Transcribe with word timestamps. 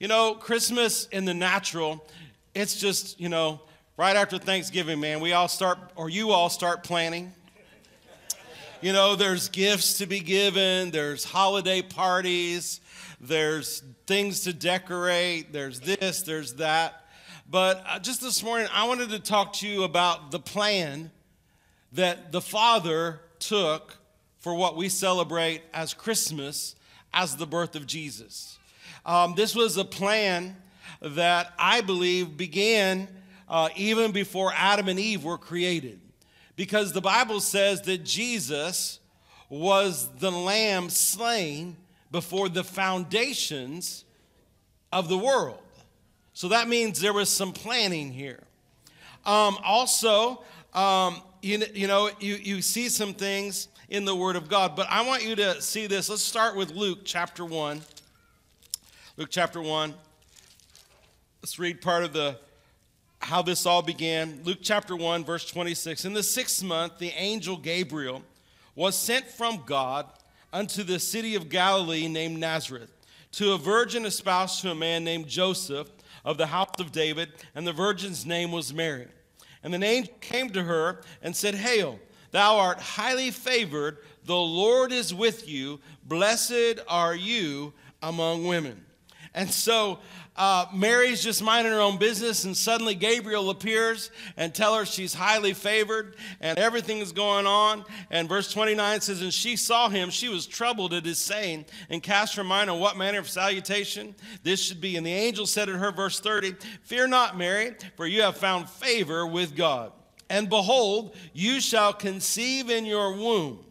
You 0.00 0.08
know, 0.08 0.32
Christmas 0.32 1.08
in 1.08 1.26
the 1.26 1.34
natural, 1.34 2.02
it's 2.54 2.80
just, 2.80 3.20
you 3.20 3.28
know, 3.28 3.60
right 3.98 4.16
after 4.16 4.38
Thanksgiving, 4.38 4.98
man, 4.98 5.20
we 5.20 5.34
all 5.34 5.46
start, 5.46 5.78
or 5.94 6.08
you 6.08 6.30
all 6.30 6.48
start 6.48 6.82
planning. 6.82 7.34
You 8.80 8.94
know, 8.94 9.14
there's 9.14 9.50
gifts 9.50 9.98
to 9.98 10.06
be 10.06 10.20
given, 10.20 10.90
there's 10.90 11.22
holiday 11.22 11.82
parties, 11.82 12.80
there's 13.20 13.82
things 14.06 14.40
to 14.44 14.54
decorate, 14.54 15.52
there's 15.52 15.80
this, 15.80 16.22
there's 16.22 16.54
that. 16.54 17.04
But 17.46 17.84
uh, 17.86 17.98
just 17.98 18.22
this 18.22 18.42
morning, 18.42 18.68
I 18.72 18.88
wanted 18.88 19.10
to 19.10 19.18
talk 19.18 19.52
to 19.56 19.68
you 19.68 19.82
about 19.82 20.30
the 20.30 20.40
plan 20.40 21.10
that 21.92 22.32
the 22.32 22.40
Father 22.40 23.20
took 23.38 23.98
for 24.38 24.54
what 24.54 24.78
we 24.78 24.88
celebrate 24.88 25.60
as 25.74 25.92
Christmas 25.92 26.74
as 27.12 27.36
the 27.36 27.46
birth 27.46 27.76
of 27.76 27.86
Jesus. 27.86 28.56
Um, 29.04 29.34
this 29.34 29.54
was 29.54 29.76
a 29.76 29.84
plan 29.84 30.56
that 31.00 31.52
I 31.58 31.80
believe 31.80 32.36
began 32.36 33.08
uh, 33.48 33.68
even 33.74 34.12
before 34.12 34.52
Adam 34.54 34.88
and 34.88 34.98
Eve 34.98 35.24
were 35.24 35.38
created. 35.38 36.00
Because 36.56 36.92
the 36.92 37.00
Bible 37.00 37.40
says 37.40 37.82
that 37.82 38.04
Jesus 38.04 39.00
was 39.48 40.08
the 40.18 40.30
lamb 40.30 40.90
slain 40.90 41.76
before 42.10 42.48
the 42.48 42.62
foundations 42.62 44.04
of 44.92 45.08
the 45.08 45.18
world. 45.18 45.58
So 46.32 46.48
that 46.48 46.68
means 46.68 47.00
there 47.00 47.12
was 47.12 47.28
some 47.28 47.52
planning 47.52 48.12
here. 48.12 48.42
Um, 49.26 49.58
also, 49.64 50.42
um, 50.72 51.20
you, 51.42 51.62
you 51.74 51.86
know, 51.86 52.10
you, 52.20 52.36
you 52.36 52.62
see 52.62 52.88
some 52.88 53.14
things 53.14 53.68
in 53.88 54.04
the 54.04 54.14
Word 54.14 54.36
of 54.36 54.48
God, 54.48 54.76
but 54.76 54.86
I 54.88 55.02
want 55.02 55.24
you 55.24 55.34
to 55.36 55.60
see 55.60 55.86
this. 55.86 56.08
Let's 56.08 56.22
start 56.22 56.56
with 56.56 56.70
Luke 56.70 57.00
chapter 57.04 57.44
1. 57.44 57.80
Luke 59.20 59.28
chapter 59.30 59.60
1. 59.60 59.92
Let's 61.42 61.58
read 61.58 61.82
part 61.82 62.04
of 62.04 62.14
the 62.14 62.38
how 63.18 63.42
this 63.42 63.66
all 63.66 63.82
began. 63.82 64.40
Luke 64.44 64.60
chapter 64.62 64.96
1, 64.96 65.26
verse 65.26 65.44
26. 65.44 66.06
In 66.06 66.14
the 66.14 66.22
sixth 66.22 66.64
month, 66.64 66.96
the 66.98 67.10
angel 67.10 67.58
Gabriel 67.58 68.22
was 68.74 68.96
sent 68.96 69.26
from 69.26 69.62
God 69.66 70.06
unto 70.54 70.82
the 70.82 70.98
city 70.98 71.34
of 71.34 71.50
Galilee 71.50 72.08
named 72.08 72.38
Nazareth 72.38 72.90
to 73.32 73.52
a 73.52 73.58
virgin 73.58 74.06
espoused 74.06 74.62
to 74.62 74.70
a 74.70 74.74
man 74.74 75.04
named 75.04 75.28
Joseph 75.28 75.90
of 76.24 76.38
the 76.38 76.46
house 76.46 76.80
of 76.80 76.90
David, 76.90 77.28
and 77.54 77.66
the 77.66 77.74
virgin's 77.74 78.24
name 78.24 78.52
was 78.52 78.72
Mary. 78.72 79.08
And 79.62 79.74
the 79.74 79.84
angel 79.84 80.14
came 80.22 80.48
to 80.48 80.62
her 80.62 81.02
and 81.22 81.36
said, 81.36 81.56
Hail, 81.56 81.98
thou 82.30 82.56
art 82.56 82.80
highly 82.80 83.30
favored, 83.32 83.98
the 84.24 84.34
Lord 84.34 84.92
is 84.92 85.12
with 85.12 85.46
you, 85.46 85.78
blessed 86.06 86.80
are 86.88 87.14
you 87.14 87.74
among 88.02 88.46
women. 88.46 88.86
And 89.34 89.50
so 89.50 90.00
uh, 90.36 90.66
Mary's 90.72 91.22
just 91.22 91.42
minding 91.42 91.72
her 91.72 91.80
own 91.80 91.98
business, 91.98 92.44
and 92.44 92.56
suddenly 92.56 92.94
Gabriel 92.94 93.50
appears 93.50 94.10
and 94.36 94.54
tell 94.54 94.74
her 94.74 94.86
she's 94.86 95.12
highly 95.12 95.52
favored 95.52 96.16
and 96.40 96.58
everything 96.58 96.98
is 96.98 97.12
going 97.12 97.46
on. 97.46 97.84
And 98.10 98.28
verse 98.28 98.50
29 98.52 99.02
says, 99.02 99.20
And 99.22 99.34
she 99.34 99.56
saw 99.56 99.88
him, 99.88 100.10
she 100.10 100.28
was 100.28 100.46
troubled 100.46 100.94
at 100.94 101.04
his 101.04 101.18
saying, 101.18 101.66
and 101.90 102.02
cast 102.02 102.36
her 102.36 102.44
mind 102.44 102.70
on 102.70 102.80
what 102.80 102.96
manner 102.96 103.18
of 103.18 103.28
salutation 103.28 104.14
this 104.42 104.62
should 104.62 104.80
be. 104.80 104.96
And 104.96 105.06
the 105.06 105.12
angel 105.12 105.46
said 105.46 105.66
to 105.66 105.76
her, 105.76 105.92
verse 105.92 106.20
30, 106.20 106.54
Fear 106.84 107.08
not, 107.08 107.36
Mary, 107.36 107.74
for 107.96 108.06
you 108.06 108.22
have 108.22 108.36
found 108.36 108.68
favor 108.68 109.26
with 109.26 109.54
God. 109.54 109.92
And 110.28 110.48
behold, 110.48 111.16
you 111.32 111.60
shall 111.60 111.92
conceive 111.92 112.70
in 112.70 112.84
your 112.86 113.12
womb 113.14 113.64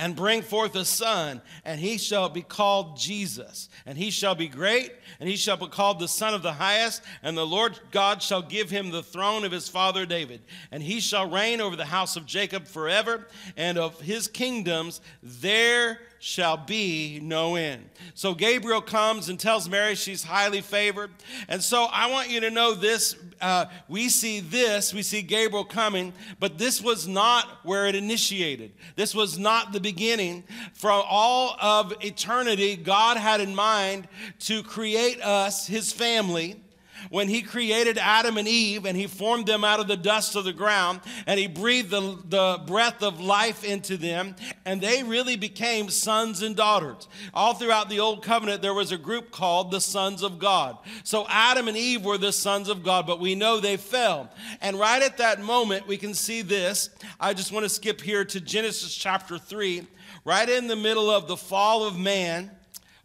and 0.00 0.16
bring 0.16 0.40
forth 0.40 0.74
a 0.76 0.84
son, 0.84 1.42
and 1.62 1.78
he 1.78 1.98
shall 1.98 2.30
be 2.30 2.40
called 2.40 2.96
Jesus. 2.96 3.68
And 3.84 3.98
he 3.98 4.10
shall 4.10 4.34
be 4.34 4.48
great, 4.48 4.92
and 5.20 5.28
he 5.28 5.36
shall 5.36 5.58
be 5.58 5.66
called 5.66 6.00
the 6.00 6.08
Son 6.08 6.32
of 6.32 6.42
the 6.42 6.54
Highest, 6.54 7.02
and 7.22 7.36
the 7.36 7.46
Lord 7.46 7.78
God 7.90 8.22
shall 8.22 8.40
give 8.40 8.70
him 8.70 8.90
the 8.90 9.02
throne 9.02 9.44
of 9.44 9.52
his 9.52 9.68
father 9.68 10.06
David. 10.06 10.40
And 10.72 10.82
he 10.82 11.00
shall 11.00 11.28
reign 11.28 11.60
over 11.60 11.76
the 11.76 11.84
house 11.84 12.16
of 12.16 12.24
Jacob 12.24 12.66
forever, 12.66 13.28
and 13.58 13.76
of 13.76 14.00
his 14.00 14.26
kingdoms 14.26 15.02
there 15.22 15.98
shall 16.22 16.58
be 16.58 17.18
no 17.22 17.56
end. 17.56 17.88
So 18.14 18.34
Gabriel 18.34 18.82
comes 18.82 19.30
and 19.30 19.40
tells 19.40 19.70
Mary 19.70 19.94
she's 19.94 20.22
highly 20.22 20.60
favored. 20.60 21.10
And 21.48 21.62
so 21.62 21.86
I 21.90 22.10
want 22.10 22.28
you 22.28 22.40
to 22.40 22.50
know 22.50 22.74
this. 22.74 23.16
Uh, 23.40 23.64
we 23.88 24.10
see 24.10 24.40
this, 24.40 24.92
we 24.92 25.00
see 25.02 25.22
Gabriel 25.22 25.64
coming, 25.64 26.12
but 26.38 26.58
this 26.58 26.82
was 26.82 27.08
not 27.08 27.46
where 27.62 27.86
it 27.86 27.94
initiated. 27.94 28.72
This 28.96 29.14
was 29.14 29.38
not 29.38 29.72
the 29.72 29.80
beginning. 29.80 30.44
From 30.74 31.02
all 31.08 31.56
of 31.58 31.94
eternity, 32.04 32.76
God 32.76 33.16
had 33.16 33.40
in 33.40 33.54
mind 33.54 34.06
to 34.40 34.62
create 34.62 35.22
us, 35.22 35.66
his 35.66 35.90
family 35.90 36.60
when 37.08 37.28
he 37.28 37.42
created 37.42 37.98
Adam 37.98 38.36
and 38.36 38.46
Eve 38.46 38.84
and 38.84 38.96
he 38.96 39.06
formed 39.06 39.46
them 39.46 39.64
out 39.64 39.80
of 39.80 39.88
the 39.88 39.96
dust 39.96 40.36
of 40.36 40.44
the 40.44 40.52
ground 40.52 41.00
and 41.26 41.40
he 41.40 41.46
breathed 41.46 41.90
the, 41.90 42.18
the 42.28 42.62
breath 42.66 43.02
of 43.02 43.20
life 43.20 43.64
into 43.64 43.96
them, 43.96 44.36
and 44.64 44.80
they 44.80 45.02
really 45.02 45.36
became 45.36 45.88
sons 45.88 46.42
and 46.42 46.56
daughters. 46.56 47.08
All 47.32 47.54
throughout 47.54 47.88
the 47.88 48.00
Old 48.00 48.22
Covenant, 48.22 48.62
there 48.62 48.74
was 48.74 48.92
a 48.92 48.98
group 48.98 49.30
called 49.30 49.70
the 49.70 49.80
sons 49.80 50.22
of 50.22 50.38
God. 50.38 50.78
So 51.04 51.26
Adam 51.28 51.68
and 51.68 51.76
Eve 51.76 52.04
were 52.04 52.18
the 52.18 52.32
sons 52.32 52.68
of 52.68 52.82
God, 52.82 53.06
but 53.06 53.20
we 53.20 53.34
know 53.34 53.60
they 53.60 53.76
fell. 53.76 54.30
And 54.60 54.78
right 54.78 55.02
at 55.02 55.18
that 55.18 55.40
moment, 55.40 55.86
we 55.86 55.96
can 55.96 56.14
see 56.14 56.42
this. 56.42 56.90
I 57.18 57.34
just 57.34 57.52
want 57.52 57.64
to 57.64 57.70
skip 57.70 58.00
here 58.00 58.24
to 58.26 58.40
Genesis 58.40 58.94
chapter 58.94 59.38
3, 59.38 59.86
right 60.24 60.48
in 60.48 60.66
the 60.66 60.76
middle 60.76 61.10
of 61.10 61.28
the 61.28 61.36
fall 61.36 61.84
of 61.84 61.98
man. 61.98 62.50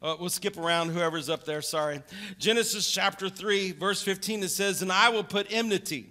Uh, 0.05 0.15
we'll 0.19 0.29
skip 0.29 0.55
around 0.55 0.89
whoever's 0.89 1.31
up 1.31 1.45
there, 1.45 1.63
sorry. 1.63 1.99
Genesis 2.37 2.91
chapter 2.91 3.27
3, 3.27 3.71
verse 3.71 4.03
15, 4.03 4.43
it 4.43 4.49
says, 4.49 4.83
And 4.83 4.91
I 4.91 5.09
will 5.09 5.23
put 5.23 5.51
enmity 5.51 6.05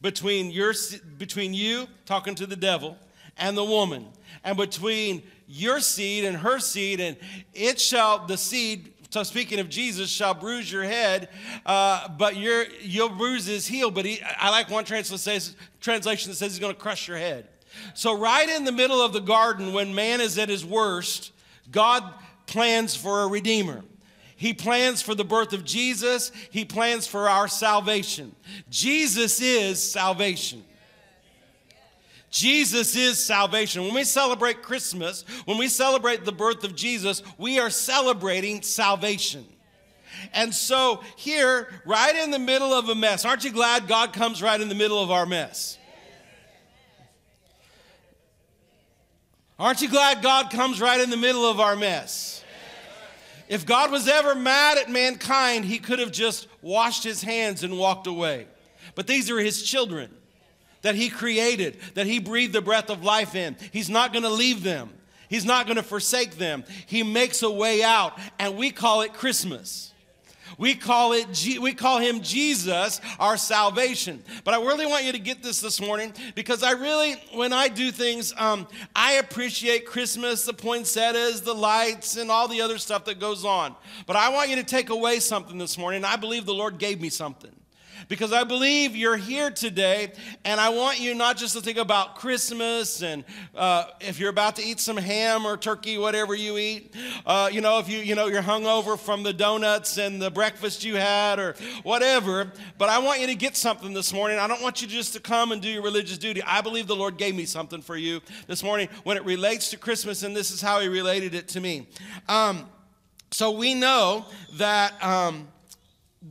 between, 0.00 0.52
your, 0.52 0.72
between 1.18 1.52
you, 1.52 1.88
talking 2.04 2.36
to 2.36 2.46
the 2.46 2.54
devil, 2.54 2.96
and 3.36 3.58
the 3.58 3.64
woman, 3.64 4.06
and 4.44 4.56
between 4.56 5.24
your 5.48 5.80
seed 5.80 6.24
and 6.24 6.36
her 6.36 6.60
seed, 6.60 7.00
and 7.00 7.16
it 7.52 7.80
shall, 7.80 8.24
the 8.28 8.36
seed, 8.36 8.92
so 9.10 9.24
speaking 9.24 9.58
of 9.58 9.68
Jesus, 9.68 10.08
shall 10.08 10.32
bruise 10.32 10.70
your 10.70 10.84
head, 10.84 11.28
uh, 11.64 12.06
but 12.10 12.36
your, 12.36 12.66
you'll 12.80 13.08
bruise 13.08 13.46
his 13.46 13.66
heel. 13.66 13.90
But 13.90 14.04
he, 14.04 14.20
I 14.38 14.50
like 14.50 14.70
one 14.70 14.84
translation, 14.84 15.52
translation 15.80 16.30
that 16.30 16.36
says 16.36 16.52
he's 16.52 16.60
going 16.60 16.74
to 16.74 16.80
crush 16.80 17.08
your 17.08 17.18
head. 17.18 17.48
So, 17.94 18.16
right 18.16 18.48
in 18.48 18.62
the 18.62 18.72
middle 18.72 19.02
of 19.02 19.12
the 19.12 19.20
garden, 19.20 19.72
when 19.72 19.96
man 19.96 20.20
is 20.20 20.38
at 20.38 20.48
his 20.48 20.64
worst, 20.64 21.32
God 21.72 22.04
plans 22.46 22.94
for 22.96 23.22
a 23.22 23.28
redeemer. 23.28 23.82
He 24.36 24.52
plans 24.52 25.00
for 25.00 25.14
the 25.14 25.24
birth 25.24 25.52
of 25.52 25.64
Jesus. 25.64 26.30
He 26.50 26.64
plans 26.64 27.06
for 27.06 27.28
our 27.28 27.48
salvation. 27.48 28.34
Jesus 28.68 29.40
is 29.40 29.82
salvation. 29.82 30.62
Jesus 32.30 32.94
is 32.96 33.18
salvation. 33.18 33.82
When 33.84 33.94
we 33.94 34.04
celebrate 34.04 34.62
Christmas, 34.62 35.24
when 35.46 35.56
we 35.56 35.68
celebrate 35.68 36.26
the 36.26 36.32
birth 36.32 36.64
of 36.64 36.74
Jesus, 36.74 37.22
we 37.38 37.58
are 37.58 37.70
celebrating 37.70 38.60
salvation. 38.60 39.46
And 40.34 40.54
so, 40.54 41.02
here, 41.16 41.68
right 41.86 42.14
in 42.14 42.30
the 42.30 42.38
middle 42.38 42.74
of 42.74 42.90
a 42.90 42.94
mess, 42.94 43.24
aren't 43.24 43.44
you 43.44 43.52
glad 43.52 43.88
God 43.88 44.12
comes 44.12 44.42
right 44.42 44.60
in 44.60 44.68
the 44.68 44.74
middle 44.74 45.02
of 45.02 45.10
our 45.10 45.24
mess? 45.24 45.78
Aren't 49.58 49.80
you 49.80 49.88
glad 49.88 50.22
God 50.22 50.50
comes 50.50 50.80
right 50.80 51.00
in 51.00 51.08
the 51.08 51.16
middle 51.16 51.46
of 51.46 51.60
our 51.60 51.76
mess? 51.76 52.35
If 53.48 53.66
God 53.66 53.90
was 53.90 54.08
ever 54.08 54.34
mad 54.34 54.78
at 54.78 54.90
mankind, 54.90 55.64
he 55.64 55.78
could 55.78 55.98
have 55.98 56.12
just 56.12 56.48
washed 56.62 57.04
his 57.04 57.22
hands 57.22 57.62
and 57.62 57.78
walked 57.78 58.06
away. 58.06 58.46
But 58.94 59.06
these 59.06 59.30
are 59.30 59.38
his 59.38 59.62
children 59.62 60.10
that 60.82 60.94
he 60.94 61.08
created, 61.08 61.78
that 61.94 62.06
he 62.06 62.18
breathed 62.18 62.52
the 62.52 62.62
breath 62.62 62.90
of 62.90 63.04
life 63.04 63.34
in. 63.34 63.56
He's 63.72 63.90
not 63.90 64.12
going 64.12 64.22
to 64.22 64.30
leave 64.30 64.62
them, 64.62 64.90
he's 65.28 65.44
not 65.44 65.66
going 65.66 65.76
to 65.76 65.82
forsake 65.82 66.38
them. 66.38 66.64
He 66.86 67.02
makes 67.02 67.42
a 67.42 67.50
way 67.50 67.82
out, 67.82 68.18
and 68.38 68.56
we 68.56 68.70
call 68.70 69.02
it 69.02 69.12
Christmas. 69.12 69.92
We 70.58 70.74
call 70.74 71.12
it 71.12 71.26
we 71.60 71.74
call 71.74 71.98
him 71.98 72.22
Jesus, 72.22 73.00
our 73.18 73.36
salvation. 73.36 74.22
But 74.44 74.54
I 74.54 74.58
really 74.58 74.86
want 74.86 75.04
you 75.04 75.12
to 75.12 75.18
get 75.18 75.42
this 75.42 75.60
this 75.60 75.80
morning 75.80 76.14
because 76.34 76.62
I 76.62 76.72
really, 76.72 77.14
when 77.34 77.52
I 77.52 77.68
do 77.68 77.90
things, 77.90 78.32
um, 78.36 78.66
I 78.94 79.14
appreciate 79.14 79.86
Christmas, 79.86 80.44
the 80.44 80.54
poinsettias, 80.54 81.42
the 81.42 81.54
lights, 81.54 82.16
and 82.16 82.30
all 82.30 82.48
the 82.48 82.60
other 82.60 82.78
stuff 82.78 83.04
that 83.06 83.20
goes 83.20 83.44
on. 83.44 83.74
But 84.06 84.16
I 84.16 84.30
want 84.30 84.50
you 84.50 84.56
to 84.56 84.64
take 84.64 84.90
away 84.90 85.20
something 85.20 85.58
this 85.58 85.76
morning. 85.76 86.04
I 86.04 86.16
believe 86.16 86.46
the 86.46 86.54
Lord 86.54 86.78
gave 86.78 87.00
me 87.00 87.10
something 87.10 87.52
because 88.08 88.32
I 88.32 88.44
believe 88.44 88.94
you're 88.94 89.16
here 89.16 89.50
today, 89.50 90.12
and 90.44 90.60
I 90.60 90.68
want 90.70 91.00
you 91.00 91.14
not 91.14 91.36
just 91.36 91.54
to 91.54 91.60
think 91.60 91.78
about 91.78 92.16
Christmas 92.16 93.02
and 93.02 93.24
uh, 93.54 93.84
if 94.00 94.18
you're 94.18 94.30
about 94.30 94.56
to 94.56 94.62
eat 94.62 94.80
some 94.80 94.96
ham 94.96 95.46
or 95.46 95.56
turkey, 95.56 95.98
whatever 95.98 96.34
you 96.34 96.58
eat, 96.58 96.94
uh, 97.24 97.48
you 97.52 97.60
know, 97.60 97.78
if 97.78 97.88
you 97.88 97.98
you 97.98 98.14
know 98.14 98.26
you're 98.26 98.42
hungover 98.42 98.98
from 98.98 99.22
the 99.22 99.32
donuts 99.32 99.98
and 99.98 100.20
the 100.20 100.30
breakfast 100.30 100.84
you 100.84 100.96
had 100.96 101.38
or 101.38 101.54
whatever. 101.82 102.50
But 102.78 102.88
I 102.88 102.98
want 102.98 103.20
you 103.20 103.26
to 103.28 103.34
get 103.34 103.56
something 103.56 103.92
this 103.92 104.12
morning. 104.12 104.38
I 104.38 104.46
don't 104.46 104.62
want 104.62 104.82
you 104.82 104.88
just 104.88 105.12
to 105.14 105.20
come 105.20 105.52
and 105.52 105.60
do 105.60 105.68
your 105.68 105.82
religious 105.82 106.18
duty. 106.18 106.42
I 106.42 106.60
believe 106.60 106.86
the 106.86 106.96
Lord 106.96 107.16
gave 107.16 107.34
me 107.34 107.44
something 107.44 107.82
for 107.82 107.96
you 107.96 108.20
this 108.46 108.62
morning 108.62 108.88
when 109.04 109.16
it 109.16 109.24
relates 109.24 109.70
to 109.70 109.76
Christmas, 109.76 110.22
and 110.22 110.34
this 110.34 110.50
is 110.50 110.60
how 110.60 110.80
He 110.80 110.88
related 110.88 111.34
it 111.34 111.48
to 111.48 111.60
me. 111.60 111.88
Um, 112.28 112.68
so 113.30 113.50
we 113.50 113.74
know 113.74 114.24
that, 114.54 115.02
um, 115.02 115.48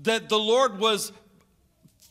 that 0.04 0.30
the 0.30 0.40
Lord 0.40 0.80
was 0.80 1.12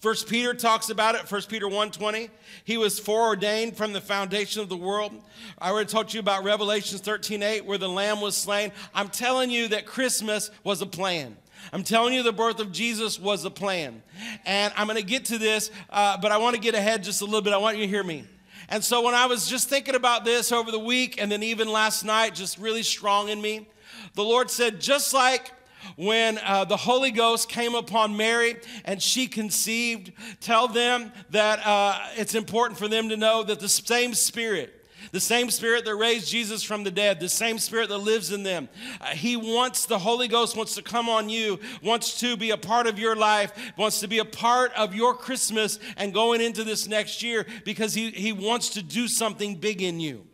First 0.05 0.29
Peter 0.29 0.53
talks 0.53 0.91
about 0.91 1.15
it, 1.15 1.27
First 1.27 1.49
Peter 1.49 1.67
1:20. 1.67 2.29
He 2.63 2.77
was 2.77 2.99
foreordained 2.99 3.75
from 3.75 3.95
the 3.95 4.03
foundation 4.03 4.61
of 4.61 4.69
the 4.69 4.77
world. 4.77 5.15
I 5.59 5.71
already 5.71 5.89
told 5.89 6.13
you 6.13 6.21
about 6.21 6.45
Revelations 6.45 7.01
13:8, 7.01 7.65
where 7.65 7.79
the 7.79 7.89
Lamb 7.89 8.21
was 8.21 8.37
slain. 8.37 8.71
I'm 8.95 9.09
telling 9.09 9.51
you 9.51 9.67
that 9.69 9.87
Christmas 9.87 10.51
was 10.63 10.83
a 10.83 10.87
plan. 10.87 11.39
I'm 11.73 11.85
telling 11.85 12.13
you 12.13 12.23
the 12.23 12.35
birth 12.35 12.61
of 12.61 12.71
Jesus 12.71 13.19
was 13.19 13.47
a 13.47 13.51
plan. 13.51 14.03
And 14.45 14.75
I'm 14.77 14.89
going 14.89 14.99
to 14.99 15.03
get 15.03 15.25
to 15.27 15.39
this, 15.39 15.71
uh, 15.89 16.19
but 16.19 16.31
I 16.31 16.37
want 16.37 16.55
to 16.55 16.61
get 16.61 16.75
ahead 16.75 17.03
just 17.03 17.23
a 17.23 17.25
little 17.25 17.41
bit. 17.41 17.55
I 17.55 17.57
want 17.57 17.79
you 17.79 17.85
to 17.85 17.89
hear 17.89 18.05
me. 18.05 18.25
And 18.69 18.85
so 18.85 19.01
when 19.01 19.15
I 19.15 19.25
was 19.25 19.49
just 19.49 19.71
thinking 19.71 19.95
about 19.95 20.27
this 20.27 20.53
over 20.53 20.71
the 20.71 20.79
week 20.79 21.19
and 21.19 21.33
then 21.33 21.43
even 21.43 21.67
last 21.67 22.05
night, 22.05 22.35
just 22.35 22.59
really 22.59 22.83
strong 22.83 23.31
in 23.31 23.41
me, 23.41 23.69
the 24.13 24.23
Lord 24.23 24.51
said, 24.51 24.83
just 24.83 25.15
like 25.15 25.51
when 25.97 26.39
uh, 26.39 26.65
the 26.65 26.77
Holy 26.77 27.11
Ghost 27.11 27.49
came 27.49 27.75
upon 27.75 28.17
Mary 28.17 28.57
and 28.85 29.03
she 29.03 29.27
conceived, 29.27 30.13
tell 30.41 30.69
them 30.69 31.13
that 31.31 31.65
uh, 31.67 31.99
it's 32.17 32.35
important 32.35 32.79
for 32.79 32.89
them 32.89 33.09
to 33.09 33.17
know 33.17 33.43
that 33.43 33.61
the 33.61 33.69
same 33.69 34.15
Spirit, 34.15 34.87
the 35.13 35.21
same 35.21 35.51
Spirit 35.51 35.85
that 35.85 35.95
raised 35.95 36.29
Jesus 36.29 36.63
from 36.63 36.85
the 36.85 36.91
dead, 36.91 37.21
the 37.21 37.29
same 37.29 37.59
Spirit 37.59 37.89
that 37.89 37.99
lives 37.99 38.33
in 38.33 38.43
them, 38.43 38.69
uh, 39.01 39.07
He 39.07 39.37
wants, 39.37 39.87
the 39.87 39.99
Holy 39.99 40.29
Ghost 40.29 40.57
wants 40.57 40.75
to 40.75 40.83
come 40.83 41.09
on 41.09 41.29
you, 41.29 41.61
wants 41.83 42.21
to 42.21 42.37
be 42.37 42.51
a 42.51 42.57
part 42.57 42.87
of 42.87 42.99
your 42.99 43.17
life, 43.17 43.53
wants 43.77 44.01
to 44.01 44.09
be 44.09 44.19
a 44.19 44.25
part 44.25 44.73
of 44.75 44.95
your 44.95 45.15
Christmas 45.15 45.79
and 45.97 46.13
going 46.13 46.41
into 46.41 46.65
this 46.65 46.89
next 46.89 47.23
year 47.23 47.47
because 47.65 47.95
He, 47.95 48.11
he 48.11 48.33
wants 48.33 48.71
to 48.71 48.83
do 48.83 49.09
something 49.09 49.57
big 49.57 49.83
in 49.83 50.01
you. 50.01 50.27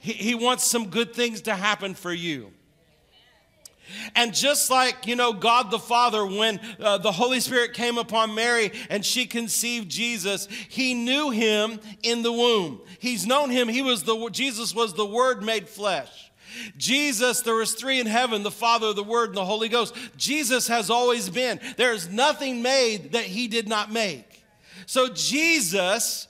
He, 0.00 0.12
he 0.12 0.34
wants 0.34 0.64
some 0.64 0.88
good 0.88 1.14
things 1.14 1.42
to 1.42 1.54
happen 1.54 1.94
for 1.94 2.12
you. 2.12 2.52
And 4.14 4.34
just 4.34 4.70
like, 4.70 5.06
you 5.06 5.16
know, 5.16 5.32
God 5.32 5.70
the 5.70 5.78
Father, 5.78 6.24
when 6.24 6.60
uh, 6.80 6.98
the 6.98 7.12
Holy 7.12 7.40
Spirit 7.40 7.74
came 7.74 7.98
upon 7.98 8.34
Mary 8.34 8.72
and 8.90 9.04
she 9.04 9.26
conceived 9.26 9.90
Jesus, 9.90 10.46
he 10.68 10.94
knew 10.94 11.30
him 11.30 11.80
in 12.02 12.22
the 12.22 12.32
womb. 12.32 12.80
He's 12.98 13.26
known 13.26 13.50
him. 13.50 13.68
He 13.68 13.82
was 13.82 14.04
the, 14.04 14.28
Jesus 14.30 14.74
was 14.74 14.94
the 14.94 15.06
Word 15.06 15.42
made 15.42 15.68
flesh. 15.68 16.32
Jesus, 16.76 17.40
there 17.40 17.54
was 17.54 17.74
three 17.74 18.00
in 18.00 18.06
heaven 18.06 18.42
the 18.42 18.50
Father, 18.50 18.92
the 18.92 19.02
Word, 19.02 19.30
and 19.30 19.36
the 19.36 19.44
Holy 19.44 19.68
Ghost. 19.68 19.94
Jesus 20.16 20.68
has 20.68 20.90
always 20.90 21.28
been. 21.28 21.60
There 21.76 21.92
is 21.92 22.08
nothing 22.08 22.62
made 22.62 23.12
that 23.12 23.24
he 23.24 23.48
did 23.48 23.68
not 23.68 23.90
make. 23.90 24.44
So 24.86 25.08
Jesus 25.08 26.28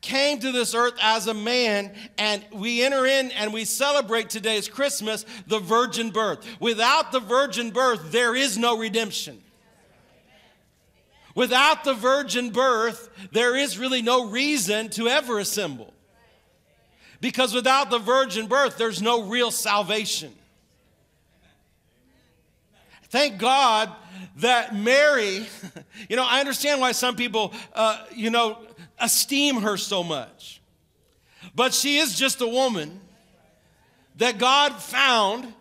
came 0.00 0.38
to 0.38 0.52
this 0.52 0.74
earth 0.74 0.94
as 1.00 1.26
a 1.26 1.34
man, 1.34 1.92
and 2.18 2.44
we 2.52 2.82
enter 2.82 3.06
in 3.06 3.30
and 3.32 3.52
we 3.52 3.64
celebrate 3.64 4.30
today's 4.30 4.68
Christmas, 4.68 5.24
the 5.46 5.58
virgin 5.58 6.10
birth. 6.10 6.46
Without 6.60 7.12
the 7.12 7.20
virgin 7.20 7.70
birth, 7.70 8.12
there 8.12 8.36
is 8.36 8.56
no 8.56 8.78
redemption. 8.78 9.42
Without 11.34 11.84
the 11.84 11.94
virgin 11.94 12.50
birth, 12.50 13.10
there 13.30 13.56
is 13.56 13.78
really 13.78 14.00
no 14.00 14.30
reason 14.30 14.88
to 14.90 15.08
ever 15.08 15.38
assemble. 15.38 15.92
Because 17.20 17.52
without 17.52 17.90
the 17.90 17.98
virgin 17.98 18.46
birth, 18.46 18.78
there's 18.78 19.02
no 19.02 19.24
real 19.24 19.50
salvation. 19.50 20.32
Thank 23.08 23.38
God 23.38 23.92
that 24.36 24.74
Mary, 24.74 25.46
you 26.08 26.16
know, 26.16 26.24
I 26.26 26.40
understand 26.40 26.80
why 26.80 26.92
some 26.92 27.16
people, 27.16 27.52
uh, 27.74 28.04
you 28.14 28.30
know, 28.30 28.58
esteem 28.98 29.62
her 29.62 29.76
so 29.76 30.02
much. 30.02 30.60
But 31.54 31.74
she 31.74 31.98
is 31.98 32.16
just 32.16 32.40
a 32.40 32.46
woman 32.46 33.00
that 34.16 34.38
God 34.38 34.74
found, 34.74 35.52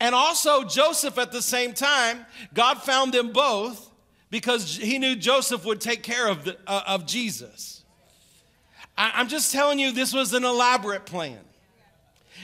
and 0.00 0.14
also 0.14 0.64
Joseph 0.64 1.18
at 1.18 1.32
the 1.32 1.42
same 1.42 1.72
time. 1.72 2.24
God 2.54 2.82
found 2.82 3.12
them 3.12 3.32
both 3.32 3.90
because 4.30 4.76
he 4.76 4.98
knew 4.98 5.16
Joseph 5.16 5.64
would 5.64 5.80
take 5.80 6.02
care 6.02 6.28
of, 6.28 6.44
the, 6.44 6.56
uh, 6.66 6.82
of 6.86 7.06
Jesus. 7.06 7.82
I, 8.96 9.12
I'm 9.14 9.28
just 9.28 9.52
telling 9.52 9.78
you, 9.78 9.92
this 9.92 10.12
was 10.12 10.32
an 10.34 10.44
elaborate 10.44 11.06
plan. 11.06 11.38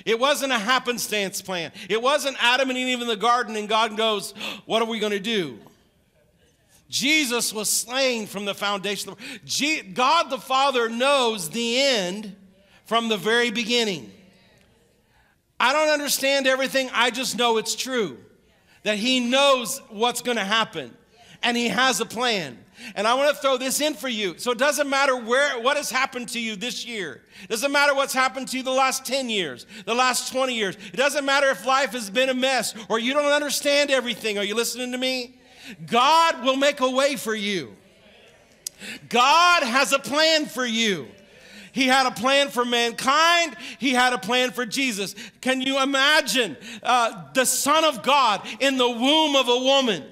It 0.04 0.18
wasn't 0.18 0.52
a 0.52 0.58
happenstance 0.58 1.42
plan. 1.42 1.70
It 1.88 2.00
wasn't 2.00 2.36
Adam 2.42 2.70
and 2.70 2.78
Eve 2.78 3.02
in 3.02 3.08
the 3.08 3.16
garden, 3.16 3.56
and 3.56 3.68
God 3.68 3.96
goes, 3.96 4.32
What 4.64 4.82
are 4.82 4.88
we 4.88 4.98
going 4.98 5.12
to 5.12 5.20
do? 5.20 5.58
Jesus 6.92 7.54
was 7.54 7.70
slain 7.70 8.26
from 8.26 8.44
the 8.44 8.54
foundation. 8.54 9.08
of 9.10 9.94
God 9.94 10.28
the 10.28 10.36
Father 10.36 10.90
knows 10.90 11.48
the 11.48 11.80
end 11.80 12.36
from 12.84 13.08
the 13.08 13.16
very 13.16 13.50
beginning. 13.50 14.12
I 15.58 15.72
don't 15.72 15.88
understand 15.88 16.46
everything, 16.46 16.90
I 16.92 17.10
just 17.10 17.38
know 17.38 17.56
it's 17.56 17.74
true. 17.74 18.18
That 18.82 18.98
He 18.98 19.20
knows 19.20 19.80
what's 19.88 20.20
going 20.20 20.36
to 20.36 20.44
happen 20.44 20.94
and 21.42 21.56
He 21.56 21.68
has 21.68 22.00
a 22.00 22.04
plan. 22.04 22.58
And 22.94 23.06
I 23.06 23.14
want 23.14 23.34
to 23.34 23.40
throw 23.40 23.56
this 23.56 23.80
in 23.80 23.94
for 23.94 24.08
you. 24.08 24.36
So 24.36 24.50
it 24.50 24.58
doesn't 24.58 24.88
matter 24.90 25.16
where 25.16 25.62
what 25.62 25.78
has 25.78 25.90
happened 25.90 26.28
to 26.30 26.40
you 26.40 26.56
this 26.56 26.84
year. 26.84 27.22
It 27.44 27.48
doesn't 27.48 27.72
matter 27.72 27.94
what's 27.94 28.12
happened 28.12 28.48
to 28.48 28.58
you 28.58 28.62
the 28.62 28.70
last 28.70 29.06
10 29.06 29.30
years, 29.30 29.66
the 29.86 29.94
last 29.94 30.30
20 30.30 30.54
years. 30.54 30.76
It 30.92 30.96
doesn't 30.96 31.24
matter 31.24 31.48
if 31.48 31.64
life 31.64 31.92
has 31.92 32.10
been 32.10 32.28
a 32.28 32.34
mess 32.34 32.74
or 32.90 32.98
you 32.98 33.14
don't 33.14 33.32
understand 33.32 33.90
everything. 33.90 34.36
Are 34.36 34.44
you 34.44 34.54
listening 34.54 34.92
to 34.92 34.98
me? 34.98 35.38
God 35.86 36.44
will 36.44 36.56
make 36.56 36.80
a 36.80 36.90
way 36.90 37.16
for 37.16 37.34
you. 37.34 37.76
God 39.08 39.62
has 39.62 39.92
a 39.92 39.98
plan 39.98 40.46
for 40.46 40.64
you. 40.64 41.08
He 41.72 41.86
had 41.86 42.06
a 42.06 42.10
plan 42.10 42.50
for 42.50 42.64
mankind. 42.64 43.56
He 43.78 43.92
had 43.92 44.12
a 44.12 44.18
plan 44.18 44.50
for 44.50 44.66
Jesus. 44.66 45.14
Can 45.40 45.62
you 45.62 45.82
imagine 45.82 46.56
uh, 46.82 47.32
the 47.32 47.46
Son 47.46 47.84
of 47.84 48.02
God 48.02 48.42
in 48.60 48.76
the 48.76 48.88
womb 48.88 49.36
of 49.36 49.48
a 49.48 49.58
woman? 49.58 50.04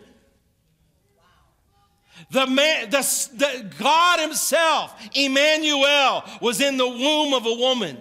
The 2.31 2.47
man, 2.47 2.91
the, 2.91 3.29
the 3.35 3.71
God 3.79 4.21
Himself, 4.21 4.95
Emmanuel, 5.15 6.25
was 6.41 6.61
in 6.61 6.77
the 6.77 6.89
womb 6.89 7.35
of 7.35 7.45
a 7.45 7.55
woman. 7.55 7.99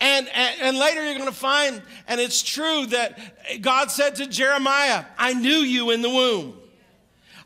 And, 0.00 0.28
and, 0.28 0.60
and, 0.60 0.78
later 0.78 1.04
you're 1.04 1.18
going 1.18 1.28
to 1.28 1.34
find, 1.34 1.82
and 2.06 2.20
it's 2.20 2.40
true, 2.42 2.86
that 2.86 3.60
God 3.60 3.90
said 3.90 4.14
to 4.16 4.26
Jeremiah, 4.26 5.04
I 5.18 5.34
knew 5.34 5.56
you 5.56 5.90
in 5.90 6.02
the 6.02 6.08
womb. 6.08 6.54